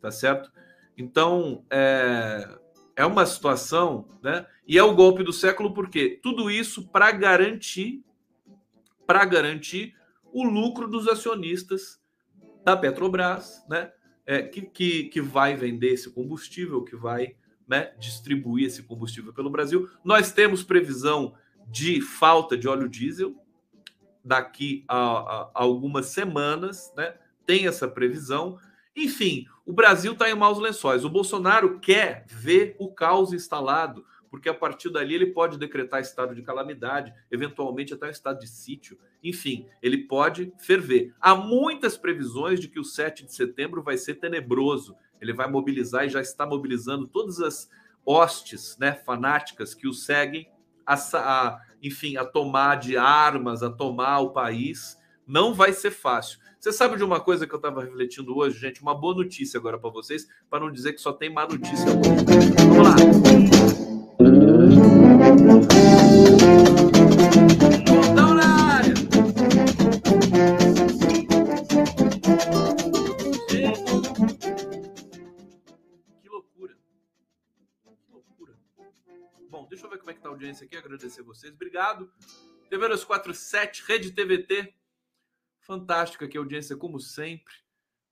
[0.00, 0.50] Tá certo?
[0.98, 2.58] Então, é,
[2.96, 4.46] é uma situação, né?
[4.66, 8.02] E é o golpe do século porque tudo isso para garantir
[9.06, 9.94] para garantir
[10.32, 12.00] o lucro dos acionistas
[12.64, 13.92] da Petrobras, né?
[14.26, 17.36] É, que, que, que vai vender esse combustível, que vai
[17.66, 19.88] né, distribuir esse combustível pelo Brasil.
[20.04, 21.34] Nós temos previsão
[21.66, 23.34] de falta de óleo diesel
[24.24, 27.14] daqui a, a, algumas semanas, né?
[27.46, 28.58] Tem essa previsão.
[28.96, 31.04] Enfim, o Brasil está em maus lençóis.
[31.04, 36.34] O Bolsonaro quer ver o caos instalado, porque a partir dali ele pode decretar estado
[36.34, 38.98] de calamidade, eventualmente até estado de sítio.
[39.22, 41.14] Enfim, ele pode ferver.
[41.20, 44.96] Há muitas previsões de que o 7 de setembro vai ser tenebroso.
[45.24, 47.68] Ele vai mobilizar e já está mobilizando todas as
[48.04, 50.48] hostes né, fanáticas que o seguem,
[50.86, 54.98] a, a, enfim, a tomar de armas, a tomar o país.
[55.26, 56.38] Não vai ser fácil.
[56.60, 58.80] Você sabe de uma coisa que eu estava refletindo hoje, gente?
[58.80, 62.52] Uma boa notícia agora para vocês, para não dizer que só tem má notícia hoje.
[62.58, 62.88] Vamos
[66.78, 66.83] lá.
[80.94, 81.52] Agradecer vocês.
[81.52, 82.10] Obrigado.
[82.70, 84.72] TV 247, Rede TVT
[85.60, 87.54] Fantástica aqui audiência, como sempre.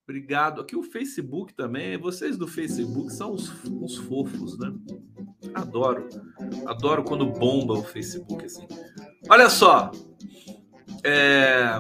[0.05, 0.61] Obrigado.
[0.61, 1.99] Aqui o Facebook também.
[1.99, 4.73] Vocês do Facebook são uns, uns fofos, né?
[5.55, 6.09] Adoro.
[6.67, 8.67] Adoro quando bomba o Facebook assim.
[9.29, 9.91] Olha só.
[11.05, 11.79] É...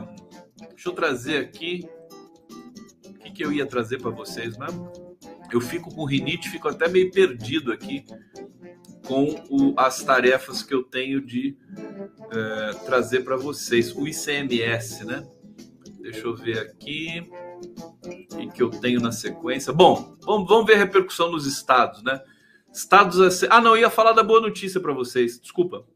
[0.68, 1.88] Deixa eu trazer aqui.
[3.06, 4.66] O que, que eu ia trazer para vocês, né?
[5.50, 8.04] Eu fico com rinite, fico até meio perdido aqui
[9.06, 11.56] com o, as tarefas que eu tenho de
[12.30, 13.94] é, trazer para vocês.
[13.94, 15.26] O ICMS, né?
[16.00, 17.30] Deixa eu ver aqui.
[18.32, 19.72] O que eu tenho na sequência?
[19.72, 22.20] Bom, vamos, vamos ver a repercussão nos estados, né?
[22.72, 23.44] Estados.
[23.44, 25.40] Ah, não, ia falar da boa notícia para vocês.
[25.40, 25.86] Desculpa.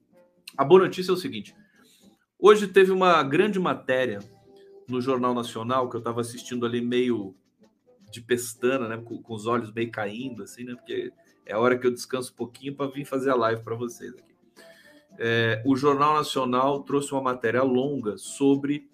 [0.56, 1.54] A boa notícia é o seguinte:
[2.38, 4.20] hoje teve uma grande matéria
[4.88, 7.34] no Jornal Nacional que eu estava assistindo ali meio
[8.10, 8.96] de pestana, né?
[8.98, 10.74] Com, com, os olhos meio caindo, assim, né?
[10.74, 11.12] Porque
[11.46, 14.12] é a hora que eu descanso um pouquinho para vir fazer a live para vocês
[14.12, 14.34] aqui.
[15.18, 18.90] É, o Jornal Nacional trouxe uma matéria longa sobre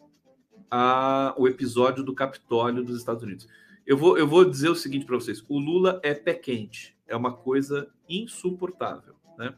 [0.71, 3.49] a, o episódio do Capitólio dos Estados Unidos.
[3.87, 7.17] Eu vou, eu vou dizer o seguinte para vocês: o Lula é pé quente, é
[7.17, 9.15] uma coisa insuportável.
[9.37, 9.55] Né?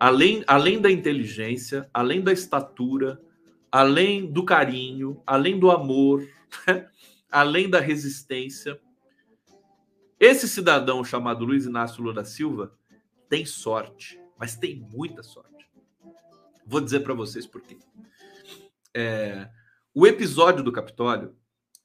[0.00, 3.20] Além, além da inteligência, além da estatura,
[3.70, 6.26] além do carinho, além do amor,
[6.66, 6.88] né?
[7.30, 8.78] além da resistência,
[10.22, 12.72] esse cidadão chamado Luiz Inácio Lula Silva
[13.28, 15.68] tem sorte, mas tem muita sorte.
[16.64, 17.76] Vou dizer para vocês por quê.
[18.94, 19.50] É,
[19.92, 21.36] o episódio do Capitólio,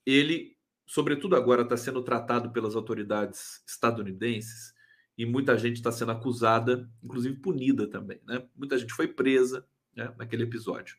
[0.05, 4.71] ele, sobretudo agora, está sendo tratado pelas autoridades estadunidenses
[5.17, 8.47] e muita gente está sendo acusada, inclusive punida também, né?
[8.55, 9.65] Muita gente foi presa
[9.95, 10.95] né, naquele episódio.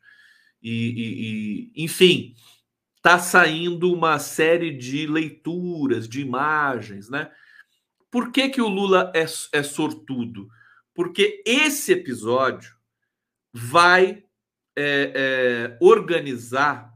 [0.60, 2.34] E, e, e enfim,
[3.08, 7.32] está saindo uma série de leituras, de imagens, né?
[8.10, 10.50] Por que, que o Lula é, é sortudo?
[10.94, 12.76] Porque esse episódio
[13.50, 14.24] vai
[14.76, 16.92] é, é, organizar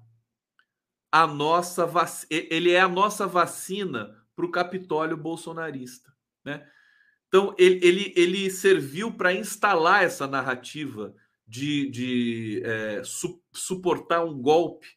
[1.11, 2.27] a nossa vac...
[2.31, 6.13] ele é a nossa vacina para o Capitólio bolsonarista,
[6.45, 6.67] né?
[7.29, 11.15] Então ele, ele, ele serviu para instalar essa narrativa
[11.47, 14.89] de, de é, su, suportar um golpe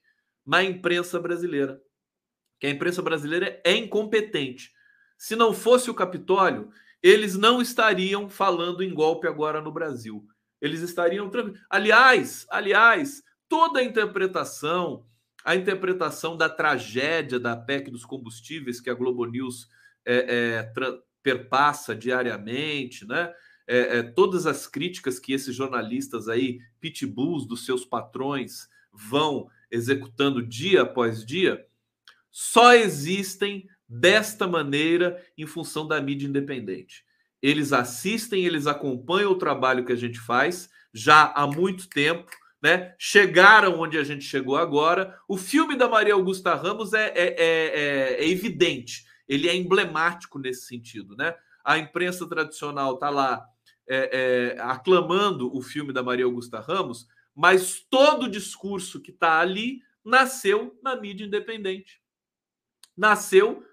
[0.45, 1.81] na imprensa brasileira,
[2.59, 4.71] que a imprensa brasileira é incompetente.
[5.17, 6.69] Se não fosse o Capitólio,
[7.01, 10.25] eles não estariam falando em golpe agora no Brasil.
[10.61, 11.29] Eles estariam
[11.69, 15.05] aliás, aliás, toda a interpretação
[15.45, 19.69] a interpretação da tragédia da PEC dos combustíveis que a Globo News
[20.03, 20.73] é, é,
[21.21, 23.31] perpassa diariamente, né?
[23.67, 30.41] É, é, todas as críticas que esses jornalistas aí, pitbulls dos seus patrões, vão executando
[30.41, 31.65] dia após dia,
[32.32, 37.03] só existem desta maneira em função da mídia independente.
[37.41, 42.32] Eles assistem, eles acompanham o trabalho que a gente faz já há muito tempo
[42.65, 42.95] né?
[42.97, 45.15] Chegaram onde a gente chegou agora.
[45.28, 50.65] O filme da Maria Augusta Ramos é, é, é, é evidente, ele é emblemático nesse
[50.65, 51.36] sentido, né?
[51.63, 53.45] A imprensa tradicional está lá
[53.88, 57.05] é, é, aclamando o filme da Maria Augusta Ramos,
[57.36, 62.01] mas todo o discurso que está ali nasceu na mídia independente.
[62.95, 63.65] Nasceu,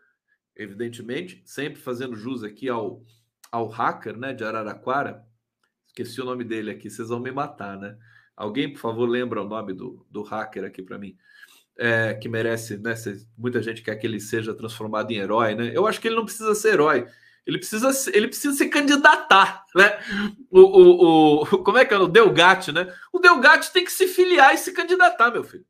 [0.56, 3.04] evidentemente, sempre fazendo jus aqui ao,
[3.52, 5.24] ao hacker né, de Araraquara.
[5.86, 7.96] Esqueci o nome dele aqui, vocês vão me matar, né?
[8.34, 11.16] Alguém, por favor, lembra o nome do, do hacker aqui para mim?
[11.76, 12.94] É, que merece, né?
[13.36, 15.70] Muita gente quer que ele seja transformado em herói, né?
[15.74, 17.06] Eu acho que ele não precisa ser herói.
[17.46, 19.98] Ele precisa, ele precisa se candidatar, né?
[20.50, 21.98] O, o, o, como é que é?
[21.98, 22.94] O Delgatti, né?
[23.12, 25.66] O Delgatti tem que se filiar e se candidatar, meu filho.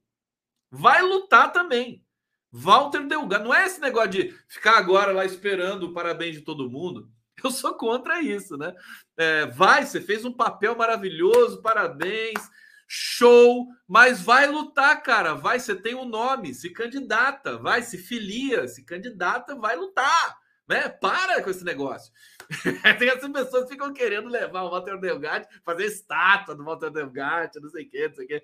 [0.70, 2.04] vai lutar também.
[2.52, 3.44] Walter Delgado.
[3.44, 7.08] Não é esse negócio de ficar agora lá esperando o parabéns de todo mundo.
[7.42, 8.74] Eu sou contra isso, né?
[9.16, 12.38] É, vai, você fez um papel maravilhoso, parabéns,
[12.86, 15.34] show, mas vai lutar, cara.
[15.34, 20.36] Vai, você tem um nome, se candidata, vai, se filia, se candidata, vai lutar,
[20.72, 20.88] né?
[20.88, 22.12] Para com esse negócio.
[22.98, 27.60] tem essas pessoas que ficam querendo levar o Walter Delgado, fazer estátua do Walter Delgado,
[27.60, 28.42] não sei o quê, não sei o quê.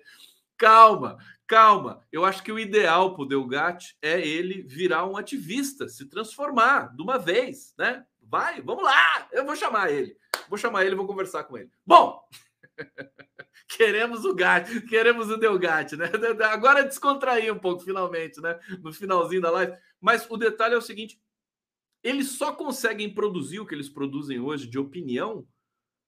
[0.55, 1.17] Calma,
[1.47, 2.01] calma.
[2.11, 6.95] Eu acho que o ideal para o Delgatti é ele virar um ativista, se transformar
[6.95, 8.05] de uma vez, né?
[8.21, 9.27] Vai, vamos lá.
[9.31, 10.15] Eu vou chamar ele.
[10.47, 11.71] Vou chamar ele, vou conversar com ele.
[11.85, 12.21] Bom,
[13.69, 16.11] queremos o Gatti, queremos o Delgatti, né?
[16.51, 18.59] Agora descontrair um pouco, finalmente, né?
[18.83, 19.73] No finalzinho da live.
[19.99, 21.19] Mas o detalhe é o seguinte:
[22.03, 25.45] eles só conseguem produzir o que eles produzem hoje de opinião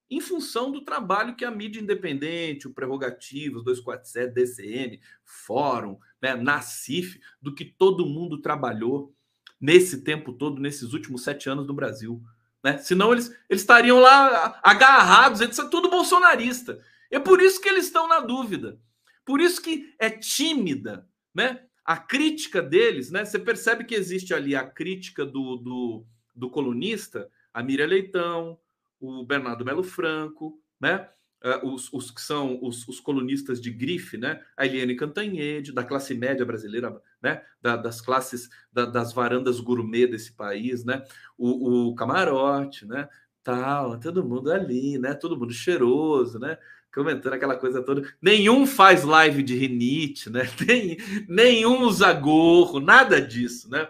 [0.09, 7.17] em função do trabalho que a mídia independente, o Prerrogativos, 247, DCM, Fórum, né, Nacif,
[7.41, 9.15] do que todo mundo trabalhou
[9.59, 12.21] nesse tempo todo, nesses últimos sete anos no Brasil.
[12.61, 12.77] Né?
[12.79, 16.79] Senão eles, eles estariam lá agarrados, eles são tudo bolsonarista.
[17.09, 18.79] É por isso que eles estão na dúvida.
[19.25, 21.63] Por isso que é tímida, né?
[21.91, 23.25] A crítica deles, né?
[23.25, 28.57] Você percebe que existe ali a crítica do, do, do colunista, a Miriam Leitão,
[28.97, 31.09] o Bernardo Melo Franco, né?
[31.43, 34.41] Uh, os, os, que são os, os, colunistas de grife, né?
[34.55, 37.43] A Eliane Cantanhede, da classe média brasileira, né?
[37.61, 41.03] Da, das classes, da, das varandas gourmet desse país, né?
[41.37, 43.09] O, o, camarote, né?
[43.43, 45.13] Tal, todo mundo ali, né?
[45.13, 46.57] Todo mundo cheiroso, né?
[46.93, 48.13] Comentando aquela coisa toda.
[48.21, 50.41] Nenhum faz live de rinite, né?
[50.67, 53.87] Nem, nenhum usa gorro, nada disso, né?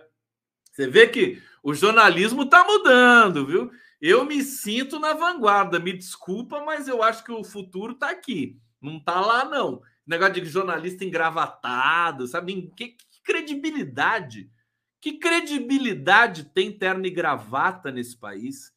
[0.71, 3.71] Você vê que o jornalismo está mudando, viu?
[3.99, 8.59] Eu me sinto na vanguarda, me desculpa, mas eu acho que o futuro está aqui.
[8.81, 9.81] Não está lá, não.
[10.05, 12.71] Negócio de jornalista engravatado, sabe?
[12.75, 14.49] Que, que credibilidade?
[14.99, 18.73] Que credibilidade tem terno e gravata nesse país?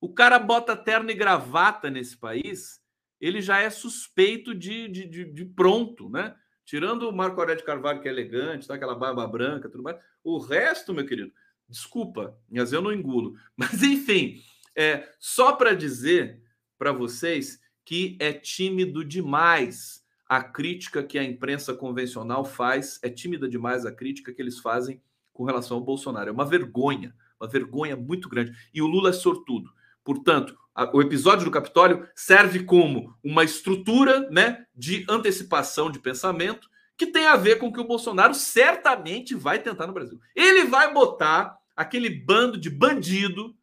[0.00, 2.80] O cara bota terno e gravata nesse país,
[3.20, 6.34] ele já é suspeito de, de, de, de pronto, né?
[6.64, 8.74] Tirando o Marco Aurélio de Carvalho, que é elegante, tá?
[8.74, 9.98] aquela barba branca, tudo mais.
[10.22, 11.30] O resto, meu querido,
[11.68, 13.34] desculpa, mas eu não engulo.
[13.56, 14.42] Mas, enfim,
[14.74, 16.42] é, só para dizer
[16.78, 23.48] para vocês que é tímido demais a crítica que a imprensa convencional faz, é tímida
[23.48, 25.00] demais a crítica que eles fazem
[25.32, 26.30] com relação ao Bolsonaro.
[26.30, 28.52] É uma vergonha, uma vergonha muito grande.
[28.72, 29.70] E o Lula é sortudo.
[30.04, 30.56] Portanto,
[30.92, 37.26] o episódio do Capitólio serve como uma estrutura né, de antecipação de pensamento que tem
[37.26, 40.20] a ver com o que o Bolsonaro certamente vai tentar no Brasil.
[40.34, 43.54] Ele vai botar aquele bando de bandido,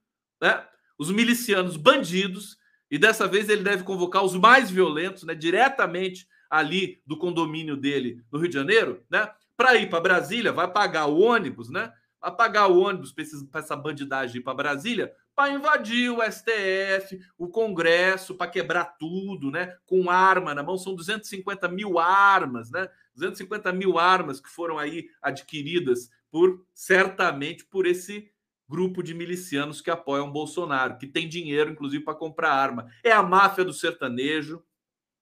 [0.41, 0.65] né,
[0.97, 2.57] os milicianos bandidos,
[2.89, 8.21] e dessa vez ele deve convocar os mais violentos, né, diretamente ali do condomínio dele
[8.31, 12.35] no Rio de Janeiro, né, para ir para Brasília, vai pagar o ônibus, né, vai
[12.35, 13.13] pagar o ônibus
[13.49, 19.49] para essa bandidagem ir para Brasília, para invadir o STF, o Congresso, para quebrar tudo,
[19.49, 24.77] né, com arma na mão, são 250 mil armas, né, 250 mil armas que foram
[24.77, 28.29] aí adquiridas por certamente por esse
[28.69, 32.85] grupo de milicianos que apoiam Bolsonaro, que tem dinheiro, inclusive, para comprar arma.
[33.03, 34.63] É a máfia do sertanejo.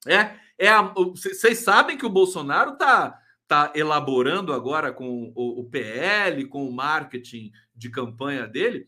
[0.05, 3.17] É, é vocês sabem que o Bolsonaro está
[3.47, 8.87] tá elaborando agora com o, o, PL, com o marketing de campanha dele,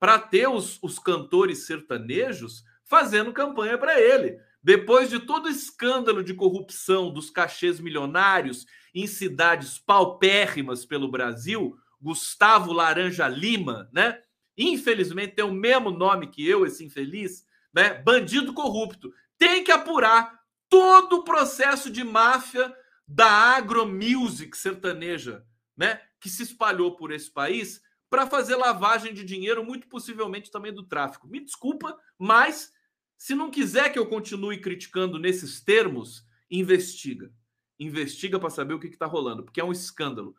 [0.00, 4.40] para ter os, os cantores sertanejos fazendo campanha para ele.
[4.62, 11.76] Depois de todo o escândalo de corrupção dos cachês milionários em cidades paupérrimas pelo Brasil,
[12.00, 14.20] Gustavo Laranja Lima, né?
[14.56, 17.94] Infelizmente tem o mesmo nome que eu, esse infeliz, né?
[17.94, 19.12] Bandido corrupto.
[19.38, 22.74] Tem que apurar todo o processo de máfia
[23.06, 25.44] da agromusic sertaneja,
[25.76, 26.00] né?
[26.20, 27.80] Que se espalhou por esse país
[28.10, 31.28] para fazer lavagem de dinheiro, muito possivelmente também do tráfico.
[31.28, 32.72] Me desculpa, mas
[33.16, 37.32] se não quiser que eu continue criticando nesses termos, investiga.
[37.78, 40.34] Investiga para saber o que está rolando, porque é um escândalo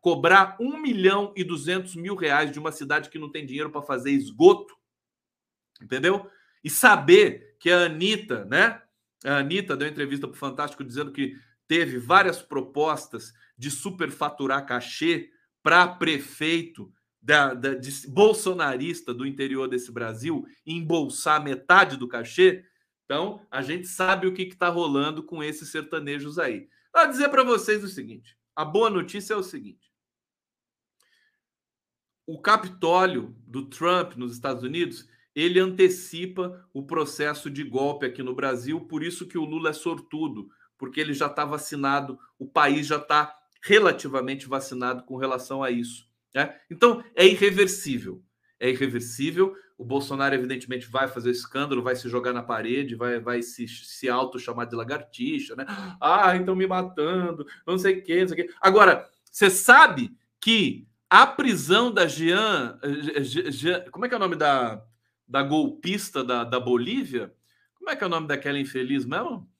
[0.00, 3.82] cobrar 1 milhão e 200 mil reais de uma cidade que não tem dinheiro para
[3.82, 4.76] fazer esgoto,
[5.82, 6.30] entendeu?
[6.62, 8.80] E saber que a Anitta, né?
[9.24, 11.36] A Anitta deu entrevista para o Fantástico dizendo que
[11.66, 15.30] teve várias propostas de superfaturar cachê
[15.62, 16.92] para prefeito
[17.26, 17.70] da, da,
[18.08, 22.64] bolsonarista do interior desse Brasil embolsar metade do cachê.
[23.04, 26.68] Então, a gente sabe o que está rolando com esses sertanejos aí.
[26.94, 29.92] Vou dizer para vocês o seguinte: a boa notícia é o seguinte:
[32.24, 38.36] o Capitólio do Trump nos Estados Unidos ele antecipa o processo de golpe aqui no
[38.36, 40.48] Brasil, por isso que o Lula é sortudo,
[40.78, 46.06] porque ele já está vacinado, o país já está relativamente vacinado com relação a isso.
[46.36, 46.54] Né?
[46.70, 48.22] Então, é irreversível.
[48.60, 49.56] É irreversível.
[49.78, 54.06] O Bolsonaro, evidentemente, vai fazer escândalo, vai se jogar na parede, vai, vai se, se
[54.06, 55.64] auto-chamar de lagartixa, né?
[55.98, 58.54] Ah, estão me matando, não sei o quê, não sei o quê.
[58.60, 62.78] Agora, você sabe que a prisão da Jean,
[63.22, 64.84] Jean, como é que é o nome da,
[65.26, 67.34] da golpista da, da Bolívia?
[67.74, 69.50] Como é que é o nome daquela infeliz mesmo?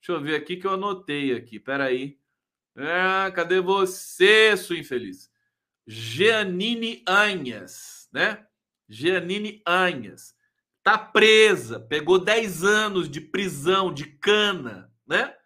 [0.00, 1.58] Deixa eu ver aqui que eu anotei aqui.
[1.58, 2.18] Peraí.
[2.76, 5.30] Ah, cadê você, sua infeliz?
[5.86, 8.46] Jeanine Anhas, né?
[8.88, 10.34] Jeanine Anhas.
[10.82, 15.36] Tá presa, pegou 10 anos de prisão, de cana, né?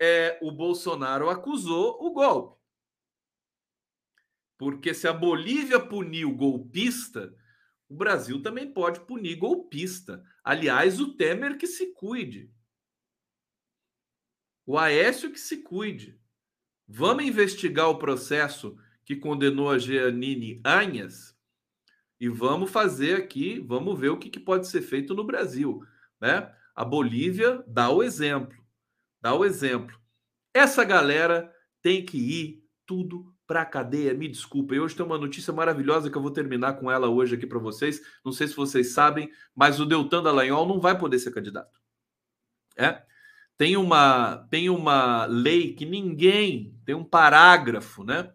[0.00, 2.60] É, o Bolsonaro acusou o golpe.
[4.58, 7.34] Porque se a Bolívia puniu golpista,
[7.88, 10.24] o Brasil também pode punir golpista.
[10.42, 12.52] Aliás, o Temer que se cuide.
[14.64, 16.20] O Aécio que se cuide.
[16.88, 21.34] Vamos investigar o processo que condenou a Jeanine Anhas
[22.20, 25.80] e vamos fazer aqui, vamos ver o que, que pode ser feito no Brasil.
[26.20, 26.52] Né?
[26.74, 28.58] A Bolívia dá o exemplo.
[29.20, 29.96] Dá o exemplo.
[30.52, 34.12] Essa galera tem que ir tudo para a cadeia.
[34.12, 37.46] Me desculpem, hoje tem uma notícia maravilhosa que eu vou terminar com ela hoje aqui
[37.46, 38.00] para vocês.
[38.24, 41.80] Não sei se vocês sabem, mas o Deltan Dallagnol não vai poder ser candidato.
[42.76, 43.02] É?
[43.56, 48.32] Tem uma tem uma lei que ninguém tem um parágrafo, né?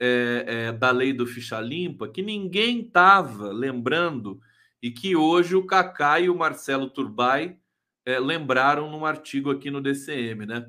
[0.00, 4.40] É, é, da lei do ficha limpa que ninguém estava lembrando
[4.82, 7.56] e que hoje o Cacá e o Marcelo Turbay
[8.04, 10.68] é, lembraram num artigo aqui no DCM, né?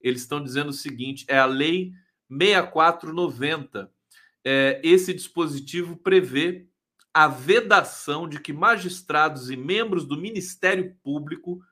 [0.00, 1.92] Eles estão dizendo o seguinte: é a lei
[2.28, 3.90] 6490.
[4.44, 6.66] É, esse dispositivo prevê
[7.12, 11.62] a vedação de que magistrados e membros do Ministério Público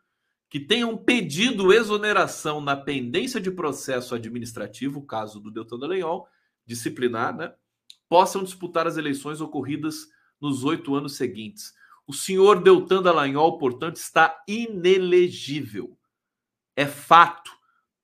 [0.48, 6.28] que tenham pedido exoneração na pendência de processo administrativo, caso do Deltan Dallagnol,
[6.66, 7.52] disciplinar, né,
[8.08, 10.06] possam disputar as eleições ocorridas
[10.40, 11.72] nos oito anos seguintes.
[12.06, 15.96] O senhor Deltan Dallagnol, portanto, está inelegível.
[16.76, 17.50] É fato.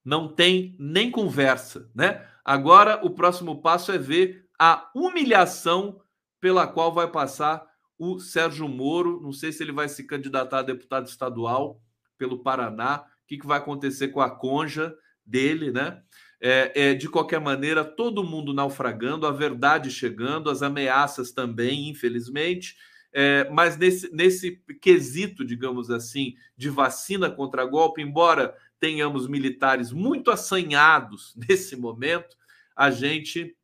[0.04, 2.26] Não tem nem conversa, né?
[2.44, 6.00] Agora, o próximo passo é ver a humilhação
[6.40, 7.66] pela qual vai passar
[7.98, 9.20] o Sérgio Moro.
[9.20, 11.82] Não sei se ele vai se candidatar a deputado estadual
[12.16, 13.00] pelo Paraná.
[13.00, 14.96] O que, que vai acontecer com a conja
[15.26, 16.02] dele, né?
[16.40, 22.76] É, é, de qualquer maneira, todo mundo naufragando, a verdade chegando, as ameaças também, infelizmente.
[23.12, 30.30] É, mas nesse, nesse quesito, digamos assim, de vacina contra golpe, embora tenhamos militares muito
[30.30, 32.36] assanhados nesse momento,
[32.76, 33.56] a gente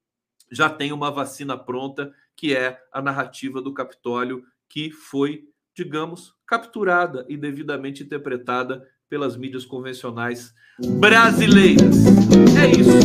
[0.51, 5.45] já tem uma vacina pronta, que é a narrativa do Capitólio, que foi,
[5.75, 10.53] digamos, capturada e devidamente interpretada pelas mídias convencionais
[10.99, 12.24] brasileiras.
[12.57, 12.98] É isso.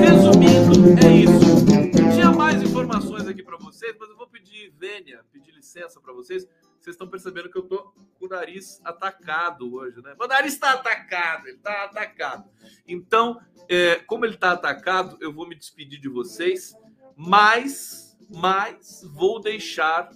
[0.00, 2.14] Resumindo, é isso.
[2.14, 6.46] Tinha mais informações aqui para vocês, mas eu vou pedir vênia, pedir licença para vocês
[6.86, 10.14] vocês estão percebendo que eu tô com o nariz atacado hoje, né?
[10.16, 12.48] Meu nariz está atacado, ele está atacado.
[12.86, 16.76] Então, é, como ele está atacado, eu vou me despedir de vocês,
[17.16, 20.12] mas, mas vou deixar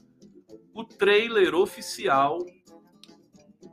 [0.73, 2.39] o trailer oficial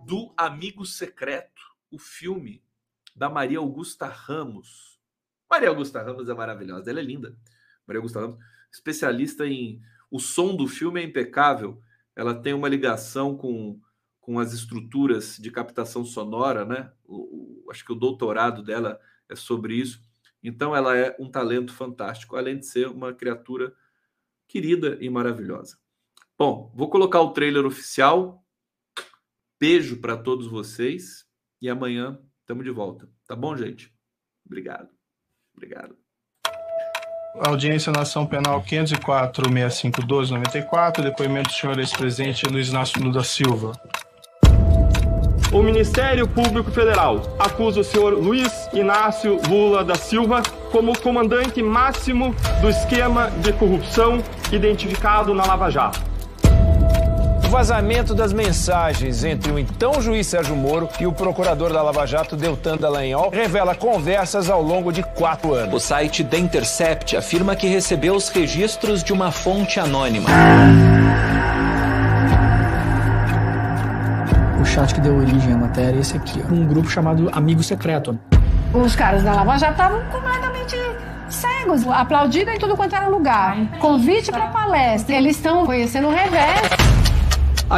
[0.07, 2.63] do Amigo Secreto, o filme
[3.17, 4.99] da Maria Augusta Ramos.
[5.49, 7.35] Maria Augusta Ramos é maravilhosa, ela é linda.
[7.85, 8.37] Maria Augusta Ramos,
[8.71, 9.81] especialista em.
[10.09, 11.81] O som do filme é impecável
[12.17, 13.79] ela tem uma ligação com,
[14.19, 16.91] com as estruturas de captação sonora, né?
[17.05, 18.99] O, o, acho que o doutorado dela
[19.29, 20.01] é sobre isso.
[20.41, 23.71] Então, ela é um talento fantástico, além de ser uma criatura
[24.47, 25.77] querida e maravilhosa.
[26.35, 28.43] Bom, vou colocar o trailer oficial.
[29.59, 31.29] Beijo para todos vocês
[31.61, 33.05] e amanhã estamos de volta.
[33.27, 33.91] Tá bom, gente?
[34.45, 34.87] Obrigado.
[35.53, 35.97] Obrigado.
[37.35, 43.73] Audiência na ação penal 504-6512-94, depoimento do senhor ex-presidente Luiz Inácio Lula da Silva.
[45.51, 50.41] O Ministério Público Federal acusa o senhor Luiz Inácio Lula da Silva
[50.71, 56.06] como comandante máximo do esquema de corrupção identificado na Lava Jato.
[57.47, 62.05] O vazamento das mensagens entre o então juiz Sérgio Moro e o procurador da Lava
[62.05, 65.73] Jato, Deltan Dallagnol, revela conversas ao longo de quatro anos.
[65.73, 70.29] O site The Intercept afirma que recebeu os registros de uma fonte anônima.
[74.61, 76.53] O chat que deu origem à matéria é esse aqui, ó.
[76.53, 78.19] um grupo chamado Amigo Secreto.
[78.73, 80.75] Os caras da Lava Jato estavam completamente
[81.29, 83.55] cegos, aplaudido em tudo quanto era lugar.
[83.79, 85.15] Convite para palestra.
[85.15, 86.76] Eles estão conhecendo o revés.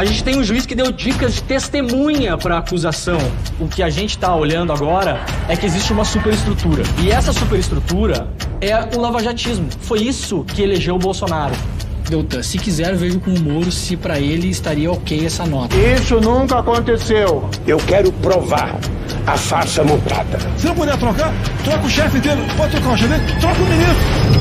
[0.00, 3.18] A gente tem um juiz que deu dicas de testemunha para a acusação.
[3.60, 6.84] O que a gente está olhando agora é que existe uma superestrutura.
[7.02, 8.26] E essa superestrutura
[8.62, 9.68] é o lavajatismo.
[9.82, 11.54] Foi isso que elegeu o Bolsonaro.
[12.08, 15.76] Deltan, se quiser, vejo com o Moro se para ele estaria ok essa nota.
[15.76, 17.50] Isso nunca aconteceu.
[17.66, 18.80] Eu quero provar
[19.26, 20.38] a farsa montada.
[20.56, 21.30] Se não puder trocar,
[21.62, 22.40] troca o chefe dele.
[22.56, 24.39] Pode trocar o chefe dele, troca o ministro.